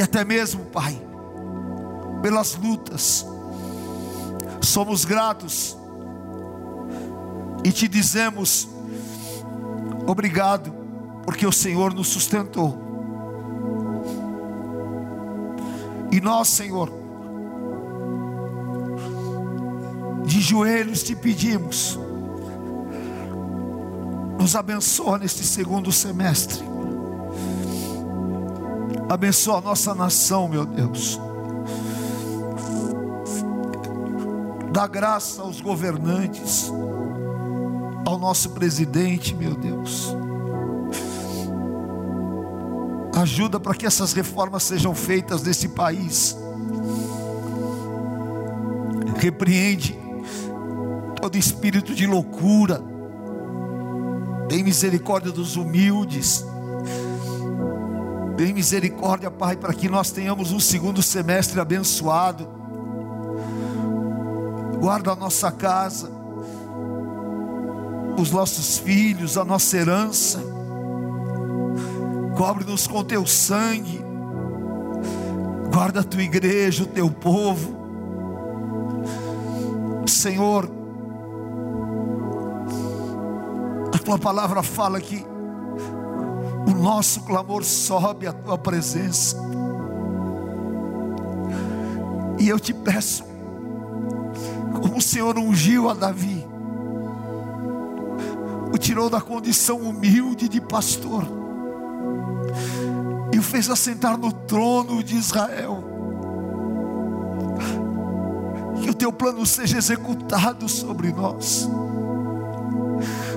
E 0.00 0.02
até 0.02 0.24
mesmo, 0.24 0.64
Pai, 0.64 0.98
pelas 2.22 2.54
lutas. 2.56 3.26
Somos 4.62 5.04
gratos 5.04 5.76
e 7.62 7.70
te 7.70 7.86
dizemos 7.86 8.66
obrigado, 10.06 10.72
porque 11.22 11.46
o 11.46 11.52
Senhor 11.52 11.92
nos 11.92 12.08
sustentou. 12.08 12.78
E 16.10 16.18
nós, 16.18 16.48
Senhor, 16.48 16.90
de 20.24 20.40
joelhos 20.40 21.02
te 21.02 21.14
pedimos, 21.14 22.00
nos 24.38 24.56
abençoa 24.56 25.18
neste 25.18 25.44
segundo 25.44 25.92
semestre. 25.92 26.69
Abençoa 29.10 29.58
a 29.58 29.60
nossa 29.60 29.92
nação, 29.92 30.46
meu 30.46 30.64
Deus. 30.64 31.20
Dá 34.72 34.86
graça 34.86 35.42
aos 35.42 35.60
governantes, 35.60 36.70
ao 38.06 38.16
nosso 38.16 38.50
presidente, 38.50 39.34
meu 39.34 39.56
Deus. 39.56 40.14
Ajuda 43.16 43.58
para 43.58 43.74
que 43.74 43.84
essas 43.84 44.12
reformas 44.12 44.62
sejam 44.62 44.94
feitas 44.94 45.42
nesse 45.42 45.70
país. 45.70 46.36
Repreende 49.16 49.98
todo 51.20 51.36
espírito 51.36 51.96
de 51.96 52.06
loucura. 52.06 52.80
Tem 54.48 54.62
misericórdia 54.62 55.32
dos 55.32 55.56
humildes. 55.56 56.44
Tem 58.40 58.54
misericórdia, 58.54 59.30
Pai, 59.30 59.54
para 59.54 59.74
que 59.74 59.86
nós 59.86 60.10
tenhamos 60.10 60.50
um 60.50 60.58
segundo 60.58 61.02
semestre 61.02 61.60
abençoado. 61.60 62.48
Guarda 64.80 65.12
a 65.12 65.14
nossa 65.14 65.52
casa, 65.52 66.10
os 68.16 68.30
nossos 68.30 68.78
filhos, 68.78 69.36
a 69.36 69.44
nossa 69.44 69.76
herança. 69.76 70.42
Cobre-nos 72.34 72.86
com 72.86 73.04
teu 73.04 73.26
sangue. 73.26 74.02
Guarda 75.70 76.00
a 76.00 76.02
tua 76.02 76.22
igreja, 76.22 76.84
o 76.84 76.86
teu 76.86 77.10
povo. 77.10 77.76
Senhor, 80.06 80.66
a 83.94 83.98
tua 83.98 84.18
palavra 84.18 84.62
fala 84.62 84.98
que 84.98 85.26
nosso 86.80 87.20
clamor 87.22 87.62
sobe 87.62 88.26
à 88.26 88.32
tua 88.32 88.56
presença. 88.56 89.36
E 92.38 92.48
eu 92.48 92.58
te 92.58 92.72
peço, 92.72 93.22
como 94.80 94.96
o 94.96 95.02
Senhor 95.02 95.38
ungiu 95.38 95.90
a 95.90 95.94
Davi, 95.94 96.46
o 98.72 98.78
tirou 98.78 99.10
da 99.10 99.20
condição 99.20 99.76
humilde 99.76 100.48
de 100.48 100.60
pastor, 100.60 101.24
e 103.32 103.38
o 103.38 103.42
fez 103.42 103.68
assentar 103.68 104.16
no 104.16 104.32
trono 104.32 105.04
de 105.04 105.16
Israel. 105.16 105.84
Que 108.82 108.88
o 108.88 108.94
teu 108.94 109.12
plano 109.12 109.44
seja 109.44 109.76
executado 109.76 110.66
sobre 110.68 111.12
nós. 111.12 111.68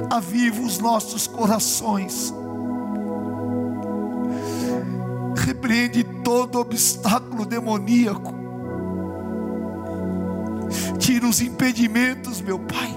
Aviva 0.09 0.61
os 0.61 0.79
nossos 0.79 1.27
corações. 1.27 2.33
Repreende 5.73 6.03
todo 6.23 6.59
obstáculo 6.59 7.47
demoníaco. 7.47 8.31
Tira 10.99 11.27
os 11.27 11.41
impedimentos, 11.41 12.39
meu 12.39 12.59
Pai. 12.59 12.95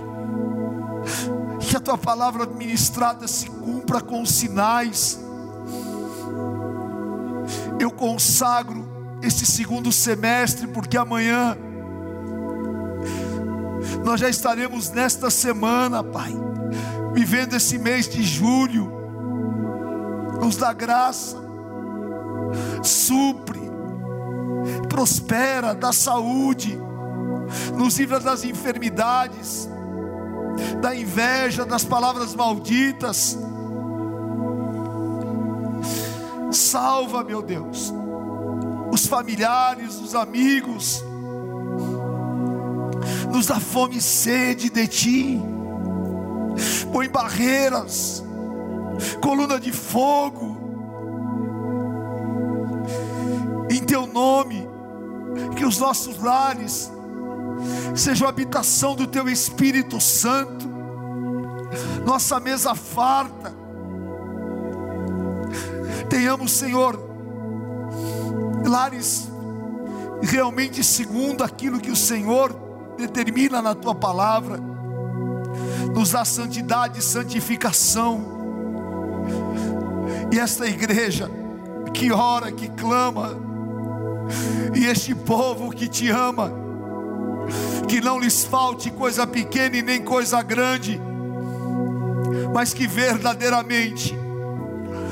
Que 1.58 1.74
a 1.74 1.80
tua 1.80 1.96
palavra 1.96 2.44
ministrada 2.44 3.26
se 3.26 3.48
cumpra 3.48 4.02
com 4.02 4.26
sinais. 4.26 5.18
Eu 7.80 7.90
consagro 7.90 8.86
este 9.22 9.46
segundo 9.46 9.90
semestre, 9.90 10.66
porque 10.66 10.98
amanhã 10.98 11.56
nós 14.04 14.20
já 14.20 14.28
estaremos 14.28 14.90
nesta 14.90 15.30
semana, 15.30 16.04
Pai, 16.04 16.34
vivendo 17.14 17.54
esse 17.54 17.78
mês 17.78 18.06
de 18.06 18.22
julho. 18.22 18.92
Nos 20.42 20.58
dá 20.58 20.74
graça, 20.74 21.45
supre, 22.82 23.60
prospera, 24.88 25.74
dá 25.74 25.92
saúde, 25.92 26.80
nos 27.76 27.98
livra 27.98 28.20
das 28.20 28.44
enfermidades, 28.44 29.68
da 30.80 30.94
inveja, 30.94 31.64
das 31.64 31.84
palavras 31.84 32.34
malditas. 32.34 33.38
Salva, 36.50 37.22
meu 37.22 37.42
Deus, 37.42 37.92
os 38.90 39.06
familiares, 39.06 39.96
os 39.96 40.14
amigos, 40.14 41.04
nos 43.32 43.46
dá 43.46 43.60
fome 43.60 43.98
e 43.98 44.00
sede 44.00 44.70
de 44.70 44.86
Ti, 44.86 45.42
põe 46.92 47.08
barreiras, 47.08 48.24
coluna 49.20 49.60
de 49.60 49.72
fogo, 49.72 50.55
Teu 53.86 54.06
nome, 54.06 54.68
que 55.56 55.64
os 55.64 55.78
nossos 55.78 56.18
lares 56.22 56.90
sejam 57.94 58.28
habitação 58.28 58.94
do 58.94 59.06
Teu 59.06 59.28
Espírito 59.28 60.00
Santo, 60.00 60.68
nossa 62.04 62.38
mesa 62.38 62.74
farta, 62.74 63.54
tenhamos, 66.08 66.52
Senhor, 66.52 66.98
lares 68.66 69.28
realmente 70.22 70.82
segundo 70.82 71.44
aquilo 71.44 71.80
que 71.80 71.90
o 71.90 71.96
Senhor 71.96 72.54
determina 72.96 73.60
na 73.60 73.74
tua 73.74 73.94
palavra, 73.94 74.58
nos 75.94 76.12
dá 76.12 76.24
santidade 76.24 76.98
e 76.98 77.02
santificação, 77.02 78.36
e 80.32 80.38
esta 80.38 80.66
igreja 80.66 81.30
que 81.92 82.12
ora, 82.12 82.50
que 82.52 82.68
clama, 82.70 83.45
e 84.74 84.86
este 84.86 85.14
povo 85.14 85.70
que 85.70 85.88
te 85.88 86.10
ama, 86.10 86.52
que 87.88 88.00
não 88.00 88.18
lhes 88.18 88.44
falte 88.44 88.90
coisa 88.90 89.26
pequena 89.26 89.76
e 89.76 89.82
nem 89.82 90.02
coisa 90.02 90.42
grande, 90.42 91.00
mas 92.52 92.72
que 92.74 92.86
verdadeiramente 92.86 94.14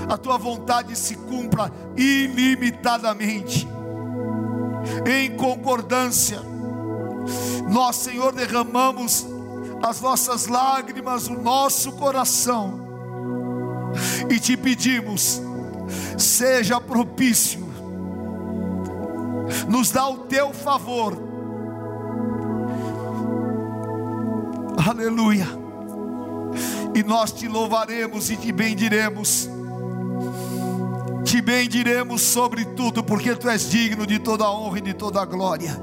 a 0.08 0.16
tua 0.16 0.36
vontade 0.36 0.96
se 0.96 1.14
cumpra 1.16 1.72
ilimitadamente, 1.96 3.68
em 5.06 5.36
concordância. 5.36 6.40
Nós, 7.70 7.96
Senhor, 7.96 8.32
derramamos 8.32 9.26
as 9.82 10.00
nossas 10.00 10.46
lágrimas, 10.46 11.26
o 11.26 11.34
nosso 11.34 11.92
coração, 11.92 12.80
e 14.28 14.38
te 14.38 14.56
pedimos, 14.56 15.40
seja 16.18 16.80
propício, 16.80 17.63
nos 19.68 19.90
dá 19.90 20.08
o 20.08 20.18
teu 20.18 20.52
favor, 20.52 21.16
aleluia, 24.86 25.46
e 26.94 27.02
nós 27.02 27.32
te 27.32 27.48
louvaremos 27.48 28.30
e 28.30 28.36
te 28.36 28.52
bendiremos 28.52 29.48
te 31.34 31.40
bendiremos 31.40 32.22
sobre 32.22 32.64
tudo, 32.64 33.02
porque 33.02 33.34
tu 33.34 33.48
és 33.48 33.68
digno 33.68 34.06
de 34.06 34.20
toda 34.20 34.44
a 34.44 34.52
honra 34.52 34.78
e 34.78 34.82
de 34.82 34.94
toda 34.94 35.20
a 35.20 35.24
glória, 35.24 35.76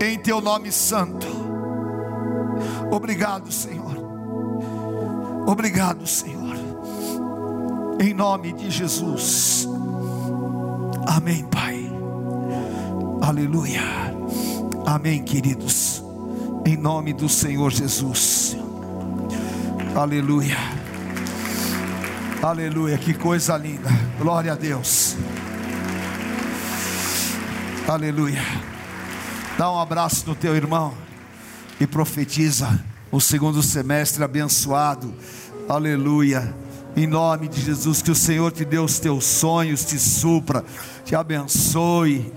em 0.00 0.16
teu 0.16 0.40
nome 0.40 0.70
santo. 0.70 1.26
Obrigado, 2.88 3.50
Senhor. 3.50 3.96
Obrigado, 5.44 6.06
Senhor. 6.06 6.54
Em 7.98 8.14
nome 8.14 8.52
de 8.52 8.70
Jesus. 8.70 9.66
Amém, 11.04 11.44
Pai. 11.46 11.87
Aleluia. 13.20 13.82
Amém, 14.86 15.22
queridos. 15.22 16.02
Em 16.64 16.76
nome 16.76 17.12
do 17.12 17.28
Senhor 17.28 17.70
Jesus. 17.70 18.56
Aleluia. 19.94 20.56
Aleluia, 22.42 22.96
que 22.96 23.12
coisa 23.12 23.56
linda. 23.56 23.90
Glória 24.18 24.52
a 24.52 24.54
Deus. 24.54 25.16
Aleluia. 27.86 28.42
Dá 29.58 29.70
um 29.72 29.78
abraço 29.78 30.24
no 30.26 30.34
teu 30.34 30.54
irmão 30.54 30.94
e 31.80 31.86
profetiza 31.86 32.82
o 33.10 33.20
segundo 33.20 33.62
semestre 33.62 34.22
abençoado. 34.22 35.12
Aleluia. 35.68 36.54
Em 36.96 37.06
nome 37.06 37.48
de 37.48 37.60
Jesus, 37.60 38.00
que 38.00 38.10
o 38.10 38.14
Senhor 38.14 38.52
te 38.52 38.64
dê 38.64 38.78
os 38.78 38.98
teus 38.98 39.24
sonhos, 39.24 39.84
te 39.84 39.98
supra, 39.98 40.64
te 41.04 41.14
abençoe. 41.14 42.32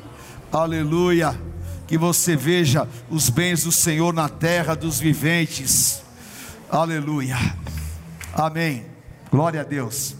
Aleluia. 0.52 1.40
Que 1.88 1.98
você 1.98 2.36
veja 2.36 2.88
os 3.10 3.30
bens 3.30 3.64
do 3.64 3.72
Senhor 3.72 4.14
na 4.14 4.28
terra 4.28 4.76
dos 4.76 5.00
viventes. 5.00 6.02
Aleluia. 6.70 7.38
Amém. 8.34 8.86
Glória 9.32 9.62
a 9.62 9.64
Deus. 9.64 10.16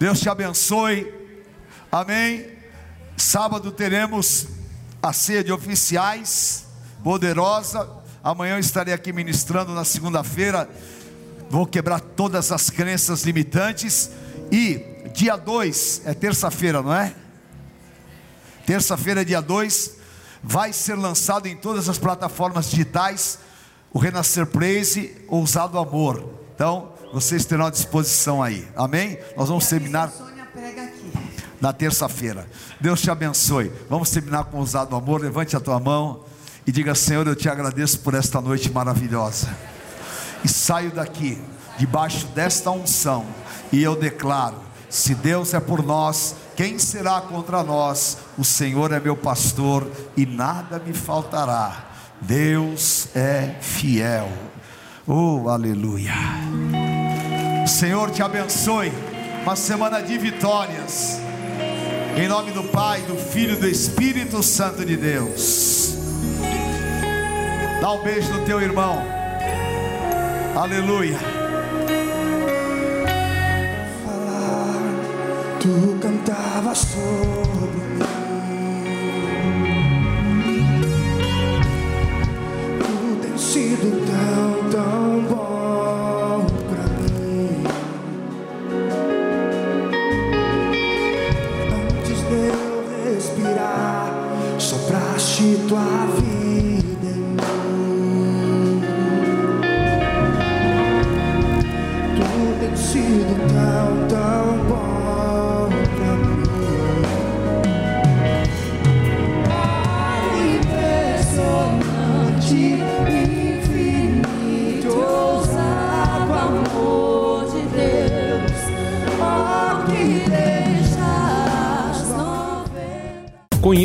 Deus 0.00 0.20
te 0.20 0.28
abençoe. 0.28 1.12
Amém. 1.90 2.46
Sábado 3.16 3.70
teremos 3.70 4.48
a 5.00 5.12
ceia 5.12 5.44
de 5.44 5.52
oficiais, 5.52 6.66
poderosa. 7.04 7.88
Amanhã 8.22 8.54
eu 8.54 8.60
estarei 8.60 8.92
aqui 8.92 9.12
ministrando 9.12 9.72
na 9.74 9.84
segunda-feira. 9.84 10.68
Vou 11.48 11.66
quebrar 11.66 12.00
todas 12.00 12.50
as 12.50 12.68
crenças 12.68 13.22
limitantes. 13.22 14.10
E 14.50 15.08
dia 15.14 15.36
2, 15.36 16.02
é 16.04 16.14
terça-feira, 16.14 16.82
não 16.82 16.94
é? 16.94 17.14
Terça-feira, 18.66 19.24
dia 19.24 19.40
2, 19.40 19.96
vai 20.42 20.72
ser 20.72 20.94
lançado 20.94 21.46
em 21.46 21.56
todas 21.56 21.88
as 21.88 21.98
plataformas 21.98 22.70
digitais 22.70 23.38
o 23.92 23.98
Renascer 23.98 24.46
Praise 24.46 25.14
Ousado 25.28 25.78
Amor. 25.78 26.24
Então, 26.54 26.92
vocês 27.12 27.44
terão 27.44 27.66
à 27.66 27.70
disposição 27.70 28.42
aí. 28.42 28.66
Amém? 28.74 29.18
Nós 29.36 29.48
vamos 29.48 29.66
terminar 29.66 30.10
na 31.60 31.72
terça-feira. 31.72 32.46
Deus 32.80 33.00
te 33.00 33.10
abençoe. 33.10 33.70
Vamos 33.88 34.10
terminar 34.10 34.44
com 34.44 34.58
ousado 34.58 34.96
amor. 34.96 35.20
Levante 35.20 35.56
a 35.56 35.60
tua 35.60 35.78
mão 35.78 36.24
e 36.66 36.72
diga: 36.72 36.94
Senhor, 36.94 37.26
eu 37.26 37.36
te 37.36 37.48
agradeço 37.48 38.00
por 38.00 38.14
esta 38.14 38.40
noite 38.40 38.70
maravilhosa. 38.70 39.54
E 40.42 40.48
saio 40.48 40.90
daqui, 40.90 41.40
debaixo 41.78 42.26
desta 42.28 42.70
unção, 42.70 43.26
e 43.70 43.82
eu 43.82 43.94
declaro: 43.94 44.56
se 44.88 45.14
Deus 45.14 45.54
é 45.54 45.60
por 45.60 45.82
nós, 45.84 46.34
quem 46.56 46.78
será 46.78 47.20
contra 47.20 47.62
nós? 47.62 48.18
O 48.36 48.44
Senhor 48.44 48.92
é 48.92 49.00
meu 49.00 49.16
pastor 49.16 49.90
e 50.16 50.26
nada 50.26 50.78
me 50.78 50.92
faltará. 50.92 51.84
Deus 52.20 53.08
é 53.16 53.56
fiel. 53.60 54.28
Oh, 55.06 55.48
aleluia. 55.48 56.14
O 57.64 57.68
Senhor 57.68 58.10
te 58.10 58.22
abençoe. 58.22 58.92
Uma 59.42 59.56
semana 59.56 60.00
de 60.00 60.16
vitórias. 60.18 61.18
Em 62.16 62.28
nome 62.28 62.52
do 62.52 62.62
Pai, 62.64 63.00
do 63.02 63.16
Filho 63.16 63.54
e 63.54 63.56
do 63.56 63.66
Espírito 63.66 64.42
Santo 64.42 64.84
de 64.84 64.96
Deus. 64.96 65.96
Dá 67.80 67.92
um 67.92 68.02
beijo 68.02 68.32
no 68.32 68.44
teu 68.44 68.60
irmão. 68.60 69.02
Aleluia. 70.54 71.41
Tu 75.62 75.96
cantavas 76.00 76.78
sobre 76.78 77.82
mim. 77.94 78.02
Tu 82.80 83.16
tens 83.22 83.40
sido 83.40 84.01